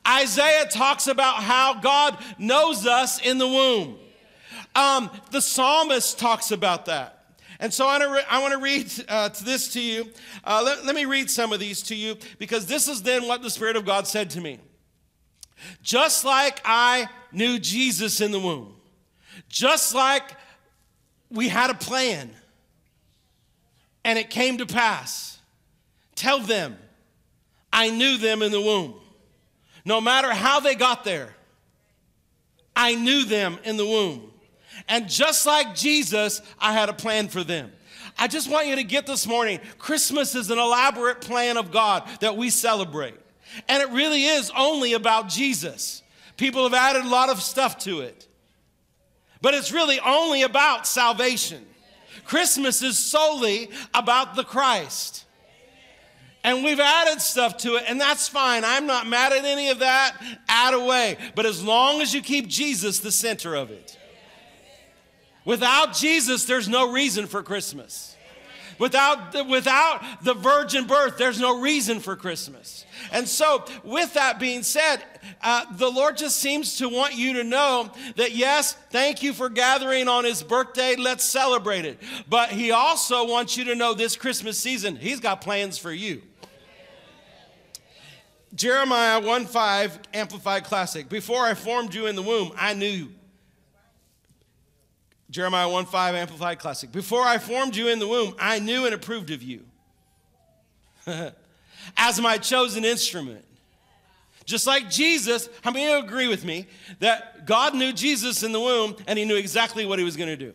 Isaiah 0.06 0.66
talks 0.66 1.06
about 1.06 1.36
how 1.36 1.80
God 1.80 2.18
knows 2.38 2.86
us 2.86 3.24
in 3.24 3.38
the 3.38 3.48
womb. 3.48 3.96
Um, 4.74 5.10
the 5.30 5.40
psalmist 5.40 6.18
talks 6.18 6.50
about 6.50 6.86
that. 6.86 7.36
And 7.58 7.72
so 7.72 7.86
I 7.86 7.98
want 8.40 8.52
to, 8.52 8.58
read 8.58 8.92
uh, 9.08 9.28
this 9.44 9.72
to 9.74 9.80
you. 9.80 10.10
Uh, 10.42 10.62
let, 10.64 10.84
let 10.84 10.96
me 10.96 11.04
read 11.04 11.30
some 11.30 11.52
of 11.52 11.60
these 11.60 11.80
to 11.84 11.94
you 11.94 12.16
because 12.38 12.66
this 12.66 12.88
is 12.88 13.02
then 13.02 13.28
what 13.28 13.40
the 13.40 13.50
Spirit 13.50 13.76
of 13.76 13.84
God 13.84 14.06
said 14.06 14.30
to 14.30 14.40
me. 14.40 14.58
Just 15.80 16.24
like 16.24 16.60
I 16.64 17.08
knew 17.30 17.60
Jesus 17.60 18.20
in 18.20 18.32
the 18.32 18.40
womb, 18.40 18.74
just 19.48 19.94
like 19.94 20.24
we 21.30 21.48
had 21.48 21.70
a 21.70 21.74
plan 21.74 22.32
and 24.04 24.18
it 24.18 24.30
came 24.30 24.58
to 24.58 24.66
pass. 24.66 25.38
Tell 26.14 26.40
them, 26.40 26.76
I 27.72 27.90
knew 27.90 28.18
them 28.18 28.42
in 28.42 28.52
the 28.52 28.60
womb. 28.60 28.94
No 29.84 30.00
matter 30.00 30.32
how 30.32 30.60
they 30.60 30.74
got 30.74 31.04
there, 31.04 31.34
I 32.74 32.94
knew 32.94 33.24
them 33.24 33.58
in 33.64 33.76
the 33.76 33.86
womb. 33.86 34.32
And 34.88 35.08
just 35.08 35.46
like 35.46 35.74
Jesus, 35.74 36.40
I 36.58 36.72
had 36.72 36.88
a 36.88 36.92
plan 36.92 37.28
for 37.28 37.44
them. 37.44 37.72
I 38.18 38.28
just 38.28 38.50
want 38.50 38.66
you 38.66 38.76
to 38.76 38.84
get 38.84 39.06
this 39.06 39.26
morning 39.26 39.60
Christmas 39.78 40.34
is 40.34 40.50
an 40.50 40.58
elaborate 40.58 41.20
plan 41.20 41.56
of 41.56 41.70
God 41.70 42.08
that 42.20 42.36
we 42.36 42.50
celebrate. 42.50 43.14
And 43.68 43.82
it 43.82 43.90
really 43.90 44.24
is 44.24 44.50
only 44.56 44.92
about 44.94 45.28
Jesus. 45.28 46.02
People 46.36 46.62
have 46.64 46.74
added 46.74 47.04
a 47.04 47.08
lot 47.08 47.30
of 47.30 47.40
stuff 47.40 47.78
to 47.80 48.00
it. 48.00 48.26
But 49.40 49.54
it's 49.54 49.72
really 49.72 49.98
only 50.00 50.42
about 50.42 50.86
salvation. 50.86 51.66
Christmas 52.24 52.82
is 52.82 52.98
solely 52.98 53.70
about 53.94 54.36
the 54.36 54.44
Christ. 54.44 55.24
And 56.44 56.64
we've 56.64 56.80
added 56.80 57.20
stuff 57.20 57.56
to 57.58 57.76
it, 57.76 57.84
and 57.86 58.00
that's 58.00 58.28
fine. 58.28 58.64
I'm 58.64 58.86
not 58.86 59.06
mad 59.06 59.32
at 59.32 59.44
any 59.44 59.68
of 59.70 59.78
that. 59.78 60.16
Add 60.48 60.74
away. 60.74 61.16
But 61.36 61.46
as 61.46 61.62
long 61.62 62.00
as 62.00 62.12
you 62.12 62.20
keep 62.20 62.48
Jesus 62.48 62.98
the 62.98 63.12
center 63.12 63.54
of 63.54 63.70
it. 63.70 63.96
Without 65.44 65.94
Jesus, 65.94 66.44
there's 66.44 66.68
no 66.68 66.90
reason 66.90 67.26
for 67.26 67.42
Christmas. 67.42 68.11
Without, 68.82 69.48
without 69.48 70.02
the 70.24 70.34
virgin 70.34 70.88
birth, 70.88 71.16
there's 71.16 71.38
no 71.38 71.60
reason 71.60 72.00
for 72.00 72.16
Christmas. 72.16 72.84
And 73.12 73.28
so, 73.28 73.64
with 73.84 74.14
that 74.14 74.40
being 74.40 74.64
said, 74.64 75.04
uh, 75.40 75.66
the 75.76 75.88
Lord 75.88 76.16
just 76.16 76.40
seems 76.40 76.78
to 76.78 76.88
want 76.88 77.14
you 77.14 77.34
to 77.34 77.44
know 77.44 77.92
that 78.16 78.32
yes, 78.32 78.72
thank 78.90 79.22
you 79.22 79.34
for 79.34 79.48
gathering 79.48 80.08
on 80.08 80.24
His 80.24 80.42
birthday. 80.42 80.96
Let's 80.96 81.22
celebrate 81.22 81.84
it. 81.84 82.02
But 82.28 82.48
He 82.48 82.72
also 82.72 83.24
wants 83.24 83.56
you 83.56 83.62
to 83.66 83.76
know 83.76 83.94
this 83.94 84.16
Christmas 84.16 84.58
season, 84.58 84.96
He's 84.96 85.20
got 85.20 85.42
plans 85.42 85.78
for 85.78 85.92
you. 85.92 86.20
Jeremiah 88.52 89.20
1 89.20 89.46
5, 89.46 90.00
Amplified 90.12 90.64
Classic. 90.64 91.08
Before 91.08 91.44
I 91.46 91.54
formed 91.54 91.94
you 91.94 92.06
in 92.06 92.16
the 92.16 92.22
womb, 92.22 92.50
I 92.56 92.74
knew. 92.74 93.10
Jeremiah 95.32 95.68
1 95.68 95.86
5, 95.86 96.14
Amplified 96.14 96.58
Classic. 96.58 96.92
Before 96.92 97.22
I 97.22 97.38
formed 97.38 97.74
you 97.74 97.88
in 97.88 97.98
the 97.98 98.06
womb, 98.06 98.36
I 98.38 98.58
knew 98.58 98.84
and 98.84 98.94
approved 98.94 99.30
of 99.30 99.42
you. 99.42 99.64
as 101.96 102.20
my 102.20 102.36
chosen 102.36 102.84
instrument. 102.84 103.42
Just 104.44 104.66
like 104.66 104.90
Jesus, 104.90 105.48
how 105.62 105.70
many 105.70 105.86
of 105.86 105.90
you 105.90 106.04
agree 106.04 106.28
with 106.28 106.44
me 106.44 106.66
that 106.98 107.46
God 107.46 107.74
knew 107.74 107.94
Jesus 107.94 108.42
in 108.42 108.52
the 108.52 108.60
womb 108.60 108.94
and 109.06 109.18
he 109.18 109.24
knew 109.24 109.36
exactly 109.36 109.86
what 109.86 109.98
he 109.98 110.04
was 110.04 110.16
going 110.16 110.28
to 110.28 110.36
do? 110.36 110.52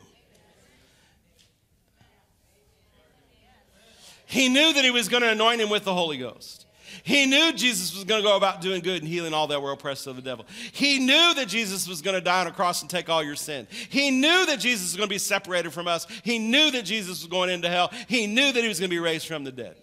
He 4.28 4.48
knew 4.48 4.74
that 4.74 4.84
he 4.84 4.92
was 4.92 5.10
going 5.10 5.24
to 5.24 5.32
anoint 5.32 5.60
him 5.60 5.72
with 5.72 5.86
the 5.86 5.94
Holy 5.94 6.18
Ghost. 6.18 6.67
He 7.04 7.26
knew 7.26 7.54
Jesus 7.54 7.94
was 7.94 8.04
going 8.04 8.22
to 8.22 8.28
go 8.28 8.38
about 8.38 8.62
doing 8.62 8.82
good 8.82 9.02
and 9.02 9.08
healing 9.08 9.34
all 9.34 9.48
that 9.48 9.62
were 9.62 9.72
oppressed 9.72 10.08
of 10.08 10.16
the 10.16 10.22
devil. 10.22 10.46
He 10.72 11.00
knew 11.00 11.34
that 11.36 11.48
Jesus 11.48 11.88
was 11.88 12.02
going 12.02 12.16
to 12.16 12.22
die 12.22 12.42
on 12.42 12.48
a 12.48 12.52
cross 12.52 12.82
and 12.82 12.90
take 12.90 13.10
all 13.10 13.24
your 13.24 13.36
sin. 13.36 13.68
He 13.90 14.12
knew 14.12 14.46
that 14.46 14.60
Jesus 14.60 14.88
was 14.88 14.96
going 14.96 15.08
to 15.08 15.14
be 15.14 15.20
separated 15.20 15.72
from 15.72 15.88
us. 15.88 16.08
He 16.24 16.40
knew 16.40 16.72
that 16.72 16.84
Jesus 16.84 17.22
was 17.22 17.28
going 17.28 17.50
into 17.50 17.70
hell. 17.70 17.92
He 18.08 18.28
knew 18.28 18.52
that 18.52 18.62
he 18.62 18.68
was 18.68 18.80
going 18.80 18.90
to 18.90 18.96
be 18.96 19.00
raised 19.00 19.28
from 19.28 19.44
the 19.44 19.52
dead. 19.52 19.76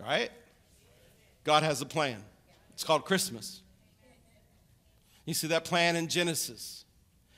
Right? 0.00 0.30
God 1.44 1.62
has 1.62 1.80
a 1.80 1.86
plan. 1.86 2.22
It's 2.74 2.84
called 2.84 3.04
Christmas. 3.04 3.62
You 5.24 5.34
see 5.34 5.48
that 5.48 5.64
plan 5.64 5.96
in 5.96 6.08
Genesis. 6.08 6.84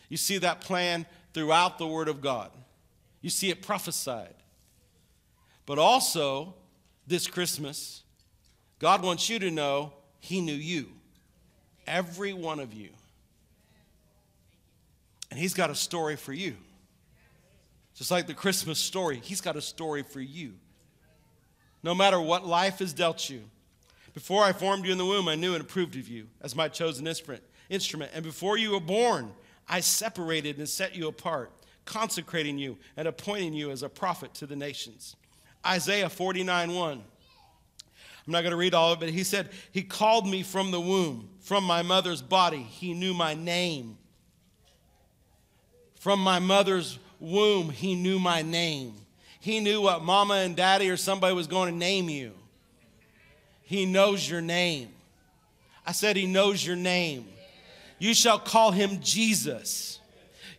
You 0.08 0.16
see 0.16 0.38
that 0.38 0.60
plan 0.60 1.06
throughout 1.34 1.78
the 1.78 1.86
Word 1.86 2.08
of 2.08 2.20
God. 2.20 2.50
You 3.20 3.30
see 3.30 3.50
it 3.50 3.62
prophesied. 3.62 4.34
But 5.66 5.78
also, 5.78 6.54
this 7.08 7.26
Christmas, 7.26 8.02
God 8.78 9.02
wants 9.02 9.28
you 9.28 9.38
to 9.38 9.50
know 9.50 9.92
He 10.20 10.40
knew 10.40 10.52
you, 10.52 10.88
every 11.86 12.32
one 12.32 12.60
of 12.60 12.72
you. 12.74 12.90
And 15.30 15.40
He's 15.40 15.54
got 15.54 15.70
a 15.70 15.74
story 15.74 16.16
for 16.16 16.32
you. 16.32 16.56
Just 17.94 18.10
like 18.10 18.26
the 18.26 18.34
Christmas 18.34 18.78
story, 18.78 19.20
He's 19.22 19.40
got 19.40 19.56
a 19.56 19.60
story 19.60 20.02
for 20.02 20.20
you. 20.20 20.54
No 21.82 21.94
matter 21.94 22.20
what 22.20 22.46
life 22.46 22.80
has 22.80 22.92
dealt 22.92 23.28
you, 23.30 23.42
before 24.14 24.44
I 24.44 24.52
formed 24.52 24.84
you 24.84 24.92
in 24.92 24.98
the 24.98 25.06
womb, 25.06 25.28
I 25.28 25.34
knew 25.34 25.54
and 25.54 25.62
approved 25.62 25.96
of 25.96 26.08
you 26.08 26.26
as 26.40 26.56
my 26.56 26.68
chosen 26.68 27.06
instrument. 27.06 28.10
And 28.14 28.24
before 28.24 28.58
you 28.58 28.72
were 28.72 28.80
born, 28.80 29.32
I 29.68 29.80
separated 29.80 30.58
and 30.58 30.68
set 30.68 30.96
you 30.96 31.08
apart, 31.08 31.52
consecrating 31.84 32.58
you 32.58 32.78
and 32.96 33.06
appointing 33.06 33.54
you 33.54 33.70
as 33.70 33.82
a 33.82 33.88
prophet 33.88 34.34
to 34.34 34.46
the 34.46 34.56
nations. 34.56 35.14
Isaiah 35.68 36.08
49 36.08 36.72
1. 36.72 36.92
I'm 36.92 38.32
not 38.32 38.42
going 38.42 38.50
to 38.50 38.56
read 38.56 38.74
all 38.74 38.92
of 38.92 38.98
it, 38.98 39.06
but 39.06 39.14
he 39.14 39.24
said, 39.24 39.48
He 39.72 39.82
called 39.82 40.26
me 40.26 40.42
from 40.42 40.70
the 40.70 40.80
womb, 40.80 41.28
from 41.40 41.64
my 41.64 41.82
mother's 41.82 42.22
body. 42.22 42.62
He 42.62 42.94
knew 42.94 43.14
my 43.14 43.34
name. 43.34 43.96
From 46.00 46.20
my 46.20 46.38
mother's 46.38 46.98
womb, 47.20 47.70
He 47.70 47.94
knew 47.94 48.18
my 48.18 48.42
name. 48.42 48.94
He 49.40 49.60
knew 49.60 49.80
what 49.80 50.02
mama 50.02 50.34
and 50.34 50.56
daddy 50.56 50.90
or 50.90 50.96
somebody 50.96 51.34
was 51.34 51.46
going 51.46 51.72
to 51.72 51.78
name 51.78 52.08
you. 52.08 52.32
He 53.62 53.86
knows 53.86 54.28
your 54.28 54.40
name. 54.40 54.88
I 55.86 55.92
said, 55.92 56.16
He 56.16 56.26
knows 56.26 56.66
your 56.66 56.76
name. 56.76 57.26
You 57.98 58.14
shall 58.14 58.38
call 58.38 58.70
him 58.70 59.00
Jesus. 59.00 60.00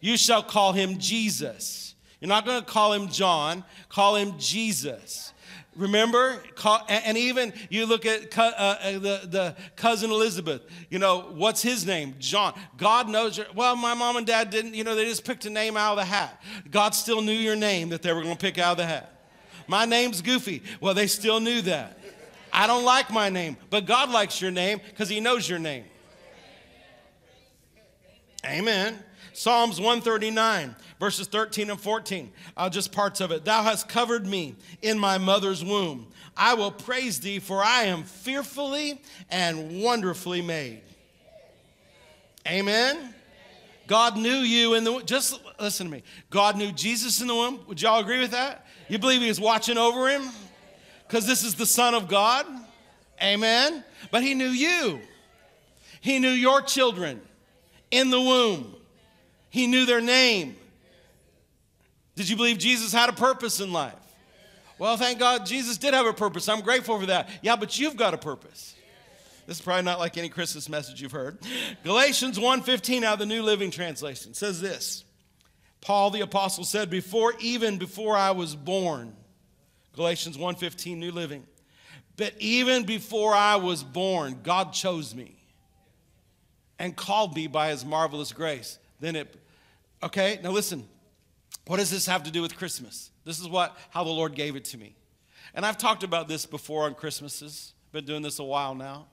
You 0.02 0.18
shall 0.18 0.44
call 0.44 0.74
him 0.74 0.98
Jesus. 0.98 1.89
You're 2.20 2.30
not 2.30 2.46
going 2.46 2.60
to 2.60 2.66
call 2.66 2.94
him 2.94 3.08
John, 3.10 3.64
call 3.88 4.16
him 4.16 4.38
Jesus. 4.38 5.34
Remember, 5.76 6.44
and 6.90 7.18
even 7.18 7.54
you 7.70 7.86
look 7.86 8.06
at 8.06 8.38
uh, 8.38 8.42
uh, 8.42 8.92
the, 8.94 9.22
the 9.24 9.56
cousin 9.78 10.12
Elizabeth, 10.12 10.62
you 10.90 11.00
know, 11.00 11.32
what's 11.34 11.62
his 11.62 11.86
name? 11.86 12.16
John. 12.20 12.54
God 12.76 13.08
knows 13.08 13.38
your, 13.38 13.46
well, 13.56 13.78
my 13.78 13.94
mom 13.94 14.18
and 14.18 14.28
dad 14.28 14.50
didn't, 14.50 14.74
you 14.74 14.84
know, 14.84 14.94
they 14.94 15.06
just 15.06 15.24
picked 15.24 15.46
a 15.46 15.50
name 15.50 15.78
out 15.78 15.94
of 15.94 16.00
the 16.00 16.06
hat. 16.06 16.42
God 16.70 16.94
still 16.94 17.22
knew 17.22 17.32
your 17.32 17.56
name 17.56 17.90
that 17.90 18.02
they 18.02 18.12
were 18.12 18.22
going 18.22 18.36
to 18.36 18.42
pick 18.42 18.58
out 18.58 18.72
of 18.72 18.78
the 18.78 18.86
hat. 18.86 19.14
My 19.68 19.86
name's 19.86 20.22
Goofy. 20.22 20.64
Well, 20.82 20.94
they 20.94 21.08
still 21.08 21.40
knew 21.40 21.62
that. 21.62 21.98
I 22.52 22.68
don't 22.68 22.84
like 22.84 23.10
my 23.12 23.30
name, 23.30 23.56
but 23.70 23.86
God 23.86 24.10
likes 24.10 24.42
your 24.42 24.52
name 24.52 24.82
because 24.90 25.08
He 25.08 25.22
knows 25.22 25.48
your 25.48 25.60
name. 25.60 25.86
Amen. 28.46 29.00
Psalms 29.40 29.80
139, 29.80 30.76
verses 31.00 31.28
13 31.28 31.70
and 31.70 31.80
14. 31.80 32.32
Uh, 32.58 32.70
just 32.70 32.92
parts 32.92 33.22
of 33.22 33.32
it. 33.32 33.46
Thou 33.46 33.64
hast 33.64 33.88
covered 33.88 34.28
me 34.28 34.56
in 34.82 35.00
my 35.00 35.18
mother's 35.18 35.64
womb. 35.64 36.08
I 36.36 36.56
will 36.56 36.72
praise 36.72 37.22
thee, 37.22 37.40
for 37.40 37.64
I 37.64 37.84
am 37.84 38.04
fearfully 38.04 39.02
and 39.30 39.82
wonderfully 39.82 40.42
made. 40.42 40.82
Amen. 42.46 43.14
God 43.88 44.18
knew 44.18 44.40
you 44.40 44.74
in 44.74 44.84
the 44.84 45.00
just 45.04 45.40
listen 45.60 45.88
to 45.88 45.92
me. 45.92 46.04
God 46.30 46.58
knew 46.58 46.74
Jesus 46.74 47.22
in 47.22 47.28
the 47.28 47.36
womb. 47.36 47.62
Would 47.68 47.82
y'all 47.82 48.02
agree 48.02 48.20
with 48.20 48.32
that? 48.32 48.66
You 48.90 49.00
believe 49.00 49.22
he 49.22 49.30
was 49.30 49.40
watching 49.40 49.78
over 49.78 50.10
him? 50.10 50.30
because 51.10 51.26
this 51.26 51.44
is 51.44 51.56
the 51.56 51.66
Son 51.66 51.96
of 51.96 52.08
God. 52.08 52.46
Amen. 53.22 53.84
But 54.12 54.22
He 54.22 54.36
knew 54.36 54.50
you, 54.50 55.00
He 56.02 56.20
knew 56.20 56.30
your 56.30 56.62
children 56.62 57.20
in 57.90 58.12
the 58.12 58.22
womb, 58.22 58.76
He 59.50 59.68
knew 59.68 59.86
their 59.86 60.02
name. 60.02 60.56
Did 62.16 62.30
you 62.30 62.36
believe 62.36 62.58
Jesus 62.58 62.92
had 62.92 63.10
a 63.10 63.14
purpose 63.14 63.60
in 63.60 63.72
life? 63.72 63.94
Well, 64.78 64.98
thank 64.98 65.20
God 65.20 65.46
Jesus 65.46 65.78
did 65.78 65.94
have 65.94 66.06
a 66.06 66.14
purpose. 66.14 66.48
I'm 66.48 66.62
grateful 66.62 67.00
for 67.00 67.06
that. 67.08 67.30
Yeah, 67.42 67.56
but 67.56 67.78
you've 67.78 67.98
got 67.98 68.14
a 68.14 68.18
purpose. 68.18 68.76
This 69.46 69.58
is 69.58 69.64
probably 69.64 69.84
not 69.84 70.00
like 70.00 70.18
any 70.18 70.30
Christmas 70.30 70.70
message 70.70 71.02
you've 71.02 71.12
heard. 71.12 71.40
Galatians 71.84 72.38
1:15 72.38 73.04
out 73.04 73.14
of 73.14 73.20
the 73.20 73.26
New 73.26 73.42
Living 73.42 73.72
Translation 73.72 74.34
says 74.34 74.62
this. 74.62 75.04
Paul 75.82 76.12
the 76.12 76.22
apostle 76.22 76.64
said, 76.64 76.90
"Before 76.90 77.34
even 77.40 77.78
before 77.78 78.16
I 78.16 78.32
was 78.32 78.56
born, 78.56 79.16
Galatians 79.94 80.38
1:15 80.38 81.00
New 81.00 81.12
Living. 81.12 81.46
But 82.16 82.34
even 82.40 82.84
before 82.84 83.34
I 83.34 83.56
was 83.56 83.84
born, 83.84 84.42
God 84.44 84.74
chose 84.74 85.16
me 85.16 85.36
and 86.78 86.96
called 86.96 87.36
me 87.36 87.48
by 87.48 87.70
his 87.70 87.86
marvelous 87.86 88.34
grace. 88.34 88.78
Then 89.00 89.16
it 89.16 89.36
Okay, 90.02 90.40
now 90.44 90.52
listen. 90.52 90.88
What 91.68 91.78
does 91.78 91.92
this 91.92 92.06
have 92.06 92.24
to 92.24 92.32
do 92.32 92.42
with 92.42 92.56
Christmas? 92.56 93.12
This 93.26 93.40
is 93.40 93.48
what 93.48 93.78
how 93.90 94.04
the 94.04 94.10
Lord 94.10 94.36
gave 94.36 94.56
it 94.56 94.66
to 94.66 94.78
me. 94.78 94.96
And 95.54 95.66
I've 95.66 95.78
talked 95.78 96.04
about 96.04 96.28
this 96.28 96.46
before 96.46 96.86
on 96.86 96.96
Christmases. 96.96 97.74
Been 97.92 98.06
doing 98.06 98.22
this 98.22 98.40
a 98.40 98.44
while 98.44 98.76
now. 98.76 99.08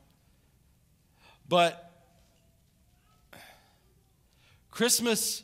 But 1.49 1.90
Christmas 4.71 5.43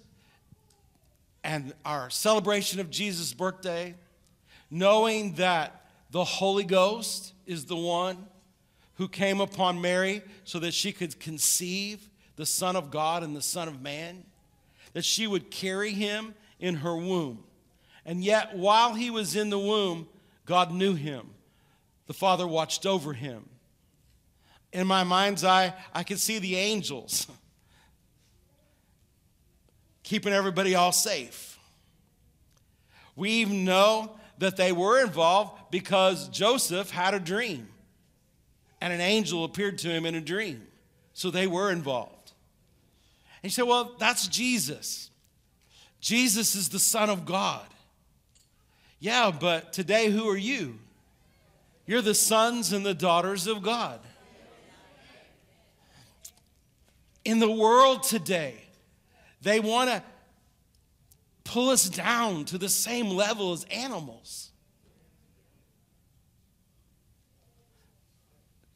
and 1.43 1.73
our 1.85 2.11
celebration 2.11 2.81
of 2.81 2.91
Jesus' 2.91 3.33
birthday 3.33 3.95
knowing 4.71 5.35
that 5.35 5.85
the 6.11 6.25
Holy 6.25 6.65
Ghost 6.65 7.35
is 7.47 7.67
the 7.67 7.77
one 7.77 8.27
who 8.95 9.07
came 9.09 9.41
upon 9.41 9.81
Mary 9.81 10.23
so 10.45 10.59
that 10.59 10.73
she 10.73 10.93
could 10.93 11.19
conceive 11.21 12.09
the 12.37 12.47
Son 12.47 12.75
of 12.75 12.91
God 12.91 13.23
and 13.23 13.37
the 13.37 13.43
Son 13.43 13.69
of 13.69 13.83
Man, 13.83 14.25
that 14.93 15.05
she 15.05 15.27
would 15.27 15.51
carry 15.51 15.93
him 15.93 16.35
in 16.59 16.77
her 16.77 16.97
womb. 16.97 17.45
And 18.05 18.23
yet, 18.23 18.57
while 18.57 18.95
he 18.95 19.11
was 19.11 19.37
in 19.37 19.51
the 19.51 19.59
womb, 19.59 20.09
God 20.45 20.73
knew 20.73 20.95
him. 20.95 21.31
The 22.07 22.15
Father 22.15 22.47
watched 22.47 22.85
over 22.85 23.13
him. 23.13 23.49
In 24.73 24.87
my 24.87 25.05
mind's 25.05 25.45
eye, 25.45 25.75
I 25.95 26.03
could 26.03 26.19
see 26.19 26.39
the 26.39 26.57
angels 26.57 27.27
keeping 30.03 30.33
everybody 30.33 30.75
all 30.75 30.93
safe. 30.93 31.59
We 33.15 33.31
even 33.31 33.65
know 33.65 34.13
that 34.39 34.57
they 34.57 34.73
were 34.73 35.03
involved 35.03 35.71
because 35.71 36.29
Joseph 36.29 36.91
had 36.91 37.15
a 37.15 37.21
dream 37.21 37.69
and 38.81 38.93
an 38.93 39.01
angel 39.01 39.45
appeared 39.45 39.79
to 39.79 39.89
him 39.89 40.07
in 40.07 40.15
a 40.15 40.21
dream. 40.21 40.67
So 41.13 41.31
they 41.31 41.47
were 41.47 41.71
involved. 41.71 42.22
And 43.43 43.51
you 43.51 43.55
say, 43.55 43.63
well, 43.63 43.93
that's 43.99 44.29
Jesus. 44.29 45.11
Jesus 46.01 46.55
is 46.55 46.69
the 46.69 46.79
Son 46.79 47.11
of 47.11 47.25
God. 47.25 47.67
Yeah, 49.01 49.33
but 49.39 49.73
today, 49.73 50.11
who 50.11 50.29
are 50.29 50.37
you? 50.37 50.79
You're 51.87 52.03
the 52.03 52.15
sons 52.15 52.73
and 52.73 52.87
the 52.87 52.95
daughters 52.95 53.49
of 53.49 53.63
God. 53.63 53.99
In 57.25 57.41
the 57.41 57.51
world 57.51 58.05
today, 58.05 58.55
they 59.43 59.59
want 59.59 59.91
to 59.91 60.03
pull 61.45 61.71
us 61.71 61.89
down 61.89 62.45
to 62.47 62.59
the 62.59 62.69
same 62.69 63.11
level 63.11 63.53
as 63.53 63.65
animals. 63.65 64.51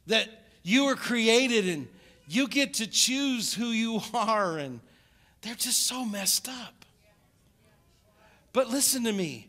That 0.09 0.29
you 0.63 0.87
were 0.87 0.97
created 0.97 1.69
and 1.69 1.89
you 2.27 2.49
get 2.49 2.75
to 2.75 2.87
choose 2.87 3.55
who 3.55 3.67
you 3.67 4.01
are, 4.15 4.59
and 4.59 4.81
they're 5.43 5.55
just 5.55 5.87
so 5.87 6.05
messed 6.05 6.49
up. 6.49 6.85
But 8.53 8.71
listen 8.71 9.05
to 9.05 9.13
me 9.13 9.49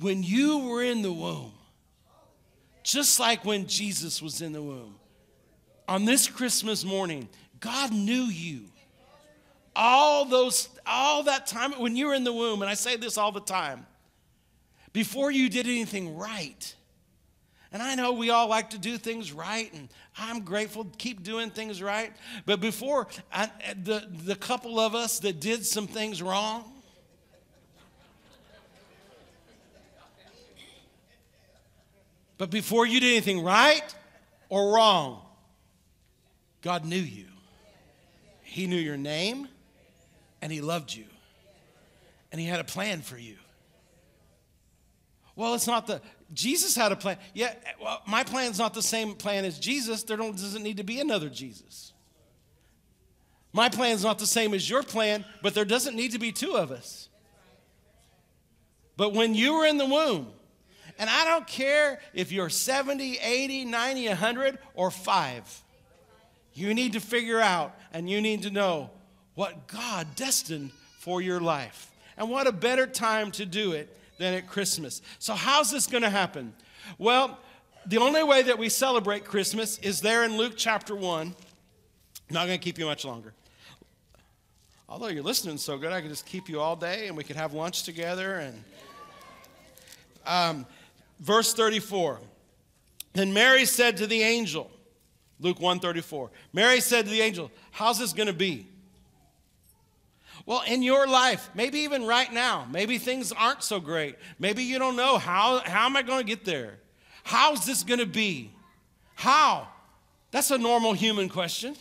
when 0.00 0.22
you 0.22 0.58
were 0.58 0.82
in 0.82 1.02
the 1.02 1.12
womb, 1.12 1.52
just 2.82 3.18
like 3.18 3.44
when 3.44 3.66
Jesus 3.66 4.20
was 4.20 4.42
in 4.42 4.52
the 4.52 4.62
womb, 4.62 4.96
on 5.88 6.04
this 6.04 6.28
Christmas 6.28 6.84
morning, 6.84 7.28
God 7.60 7.92
knew 7.92 8.24
you 8.24 8.66
all 9.76 10.24
those 10.24 10.70
all 10.86 11.24
that 11.24 11.46
time 11.46 11.72
when 11.72 11.94
you 11.94 12.06
were 12.06 12.14
in 12.14 12.24
the 12.24 12.32
womb 12.32 12.62
and 12.62 12.70
i 12.70 12.74
say 12.74 12.96
this 12.96 13.18
all 13.18 13.30
the 13.30 13.40
time 13.40 13.86
before 14.92 15.30
you 15.30 15.50
did 15.50 15.66
anything 15.66 16.16
right 16.16 16.74
And 17.76 17.82
I 17.82 17.94
know 17.94 18.12
we 18.12 18.30
all 18.30 18.48
like 18.48 18.70
to 18.70 18.78
do 18.78 18.96
things 18.96 19.32
right, 19.32 19.70
and 19.74 19.90
I'm 20.16 20.46
grateful 20.46 20.86
to 20.86 20.96
keep 20.96 21.22
doing 21.22 21.50
things 21.50 21.82
right. 21.82 22.10
But 22.46 22.58
before 22.58 23.06
I, 23.30 23.50
the, 23.84 24.08
the 24.24 24.34
couple 24.34 24.80
of 24.80 24.94
us 24.94 25.18
that 25.18 25.40
did 25.40 25.66
some 25.66 25.86
things 25.86 26.22
wrong, 26.22 26.72
but 32.38 32.48
before 32.48 32.86
you 32.86 32.98
did 32.98 33.10
anything 33.10 33.44
right 33.44 33.94
or 34.48 34.72
wrong, 34.72 35.20
God 36.62 36.86
knew 36.86 36.96
you. 36.96 37.26
He 38.40 38.66
knew 38.66 38.76
your 38.76 38.96
name, 38.96 39.48
and 40.40 40.50
He 40.50 40.62
loved 40.62 40.94
you, 40.94 41.04
and 42.32 42.40
He 42.40 42.46
had 42.46 42.58
a 42.58 42.64
plan 42.64 43.02
for 43.02 43.18
you. 43.18 43.36
Well, 45.34 45.52
it's 45.52 45.66
not 45.66 45.86
the 45.86 46.00
Jesus 46.32 46.74
had 46.74 46.92
a 46.92 46.96
plan. 46.96 47.18
Yeah, 47.34 47.54
well, 47.80 48.02
my 48.06 48.24
plan's 48.24 48.58
not 48.58 48.74
the 48.74 48.82
same 48.82 49.14
plan 49.14 49.44
as 49.44 49.58
Jesus. 49.58 50.02
There 50.02 50.16
doesn't 50.16 50.62
need 50.62 50.78
to 50.78 50.84
be 50.84 51.00
another 51.00 51.28
Jesus. 51.28 51.92
My 53.52 53.68
plan's 53.68 54.04
not 54.04 54.18
the 54.18 54.26
same 54.26 54.52
as 54.52 54.68
your 54.68 54.82
plan, 54.82 55.24
but 55.42 55.54
there 55.54 55.64
doesn't 55.64 55.96
need 55.96 56.12
to 56.12 56.18
be 56.18 56.32
two 56.32 56.56
of 56.56 56.70
us. 56.70 57.08
But 58.96 59.12
when 59.12 59.34
you 59.34 59.54
were 59.54 59.66
in 59.66 59.78
the 59.78 59.86
womb, 59.86 60.28
and 60.98 61.08
I 61.08 61.24
don't 61.24 61.46
care 61.46 62.00
if 62.14 62.32
you're 62.32 62.48
70, 62.48 63.18
80, 63.18 63.64
90, 63.66 64.08
100, 64.08 64.58
or 64.74 64.90
five, 64.90 65.62
you 66.54 66.74
need 66.74 66.94
to 66.94 67.00
figure 67.00 67.40
out 67.40 67.74
and 67.92 68.08
you 68.08 68.20
need 68.20 68.42
to 68.42 68.50
know 68.50 68.90
what 69.34 69.66
God 69.68 70.06
destined 70.16 70.70
for 70.98 71.20
your 71.20 71.40
life. 71.40 71.90
And 72.16 72.30
what 72.30 72.46
a 72.46 72.52
better 72.52 72.86
time 72.86 73.30
to 73.32 73.44
do 73.44 73.72
it 73.72 73.94
than 74.18 74.34
at 74.34 74.46
Christmas. 74.48 75.02
So, 75.18 75.34
how's 75.34 75.70
this 75.70 75.86
going 75.86 76.02
to 76.02 76.10
happen? 76.10 76.54
Well, 76.98 77.38
the 77.86 77.98
only 77.98 78.24
way 78.24 78.42
that 78.42 78.58
we 78.58 78.68
celebrate 78.68 79.24
Christmas 79.24 79.78
is 79.78 80.00
there 80.00 80.24
in 80.24 80.36
Luke 80.36 80.54
chapter 80.56 80.94
1. 80.94 81.34
Not 82.30 82.46
going 82.46 82.58
to 82.58 82.64
keep 82.64 82.78
you 82.78 82.86
much 82.86 83.04
longer. 83.04 83.32
Although 84.88 85.08
you're 85.08 85.22
listening 85.22 85.58
so 85.58 85.78
good, 85.78 85.92
I 85.92 86.00
could 86.00 86.10
just 86.10 86.26
keep 86.26 86.48
you 86.48 86.60
all 86.60 86.76
day 86.76 87.08
and 87.08 87.16
we 87.16 87.24
could 87.24 87.36
have 87.36 87.52
lunch 87.52 87.82
together. 87.84 88.36
And 88.36 88.64
um, 90.26 90.66
verse 91.20 91.54
34. 91.54 92.20
Then 93.12 93.32
Mary 93.32 93.64
said 93.64 93.96
to 93.98 94.06
the 94.06 94.22
angel, 94.22 94.70
Luke 95.40 95.60
134. 95.60 96.30
Mary 96.52 96.80
said 96.80 97.04
to 97.04 97.10
the 97.10 97.20
angel, 97.20 97.50
How's 97.70 97.98
this 97.98 98.12
going 98.12 98.28
to 98.28 98.32
be? 98.32 98.68
Well, 100.46 100.62
in 100.66 100.82
your 100.82 101.08
life, 101.08 101.50
maybe 101.54 101.80
even 101.80 102.06
right 102.06 102.32
now, 102.32 102.68
maybe 102.70 102.98
things 102.98 103.32
aren't 103.32 103.64
so 103.64 103.80
great. 103.80 104.16
Maybe 104.38 104.62
you 104.62 104.78
don't 104.78 104.94
know 104.94 105.18
how, 105.18 105.58
how 105.58 105.86
am 105.86 105.96
I 105.96 106.02
going 106.02 106.20
to 106.20 106.24
get 106.24 106.44
there? 106.44 106.78
How's 107.24 107.66
this 107.66 107.82
going 107.82 107.98
to 107.98 108.06
be? 108.06 108.52
How? 109.16 109.66
That's 110.30 110.52
a 110.52 110.58
normal 110.58 110.92
human 110.92 111.28
question. 111.28 111.74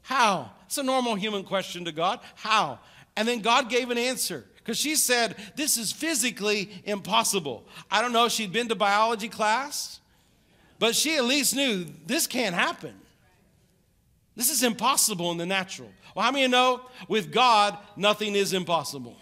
How? 0.00 0.50
It's 0.64 0.78
a 0.78 0.82
normal 0.82 1.16
human 1.16 1.44
question 1.44 1.84
to 1.84 1.92
God. 1.92 2.20
How? 2.34 2.78
And 3.14 3.28
then 3.28 3.40
God 3.40 3.68
gave 3.68 3.90
an 3.90 3.98
answer 3.98 4.46
because 4.56 4.78
she 4.78 4.96
said, 4.96 5.36
This 5.56 5.76
is 5.76 5.92
physically 5.92 6.70
impossible. 6.84 7.66
I 7.90 8.00
don't 8.00 8.12
know 8.12 8.24
if 8.24 8.32
she'd 8.32 8.52
been 8.52 8.68
to 8.68 8.74
biology 8.74 9.28
class, 9.28 10.00
but 10.78 10.94
she 10.94 11.16
at 11.16 11.24
least 11.24 11.54
knew 11.54 11.86
this 12.06 12.26
can't 12.26 12.54
happen. 12.54 12.94
This 14.36 14.50
is 14.50 14.62
impossible 14.62 15.32
in 15.32 15.36
the 15.36 15.46
natural. 15.46 15.90
Well, 16.14 16.24
how 16.24 16.32
many 16.32 16.46
know 16.48 16.82
with 17.08 17.32
God, 17.32 17.78
nothing 17.96 18.34
is 18.34 18.52
impossible? 18.52 19.16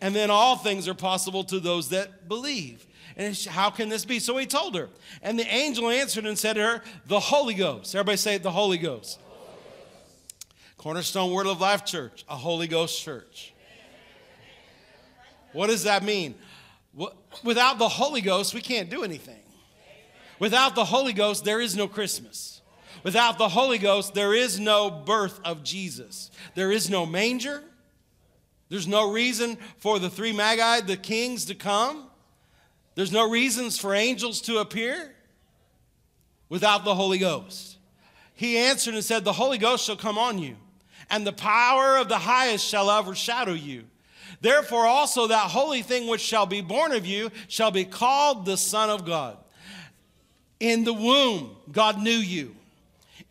And 0.00 0.14
then 0.14 0.30
all 0.30 0.56
things 0.56 0.86
are 0.88 0.94
possible 0.94 1.44
to 1.44 1.60
those 1.60 1.88
that 1.90 2.28
believe. 2.28 2.86
And 3.16 3.36
how 3.48 3.70
can 3.70 3.88
this 3.88 4.04
be? 4.04 4.18
So 4.18 4.36
he 4.36 4.46
told 4.46 4.74
her. 4.74 4.88
And 5.22 5.38
the 5.38 5.46
angel 5.46 5.88
answered 5.88 6.26
and 6.26 6.38
said 6.38 6.54
to 6.54 6.62
her, 6.62 6.82
The 7.06 7.20
Holy 7.20 7.54
Ghost. 7.54 7.94
Everybody 7.94 8.16
say 8.16 8.38
the 8.38 8.50
Holy 8.50 8.78
Ghost. 8.78 9.18
Cornerstone 10.76 11.32
Word 11.32 11.46
of 11.46 11.60
Life 11.60 11.84
Church, 11.84 12.24
a 12.28 12.36
Holy 12.36 12.66
Ghost 12.66 13.02
church. 13.02 13.54
What 15.52 15.68
does 15.68 15.84
that 15.84 16.02
mean? 16.02 16.34
Without 17.42 17.78
the 17.78 17.88
Holy 17.88 18.20
Ghost, 18.20 18.52
we 18.52 18.60
can't 18.60 18.90
do 18.90 19.04
anything. 19.04 19.40
Without 20.38 20.74
the 20.74 20.84
Holy 20.84 21.12
Ghost, 21.12 21.44
there 21.44 21.60
is 21.60 21.76
no 21.76 21.88
Christmas. 21.88 22.60
Without 23.02 23.38
the 23.38 23.48
Holy 23.48 23.78
Ghost, 23.78 24.14
there 24.14 24.34
is 24.34 24.58
no 24.60 24.90
birth 24.90 25.40
of 25.44 25.62
Jesus. 25.62 26.30
There 26.54 26.70
is 26.70 26.88
no 26.88 27.04
manger. 27.04 27.62
There's 28.68 28.86
no 28.86 29.10
reason 29.10 29.58
for 29.78 29.98
the 29.98 30.10
three 30.10 30.32
magi, 30.32 30.80
the 30.80 30.96
kings, 30.96 31.44
to 31.46 31.54
come. 31.54 32.08
There's 32.94 33.12
no 33.12 33.28
reasons 33.28 33.78
for 33.78 33.94
angels 33.94 34.40
to 34.42 34.58
appear 34.58 35.14
without 36.48 36.84
the 36.84 36.94
Holy 36.94 37.18
Ghost. 37.18 37.78
He 38.34 38.56
answered 38.56 38.94
and 38.94 39.04
said, 39.04 39.24
The 39.24 39.32
Holy 39.32 39.58
Ghost 39.58 39.84
shall 39.84 39.96
come 39.96 40.18
on 40.18 40.38
you, 40.38 40.56
and 41.10 41.26
the 41.26 41.32
power 41.32 41.96
of 41.96 42.08
the 42.08 42.18
highest 42.18 42.66
shall 42.66 42.90
overshadow 42.90 43.52
you. 43.52 43.84
Therefore, 44.40 44.86
also 44.86 45.28
that 45.28 45.50
holy 45.50 45.82
thing 45.82 46.06
which 46.06 46.20
shall 46.20 46.46
be 46.46 46.60
born 46.60 46.92
of 46.92 47.06
you 47.06 47.30
shall 47.48 47.70
be 47.70 47.84
called 47.84 48.44
the 48.44 48.56
Son 48.56 48.90
of 48.90 49.06
God. 49.06 49.38
In 50.60 50.84
the 50.84 50.92
womb, 50.92 51.56
God 51.70 52.00
knew 52.00 52.10
you. 52.10 52.54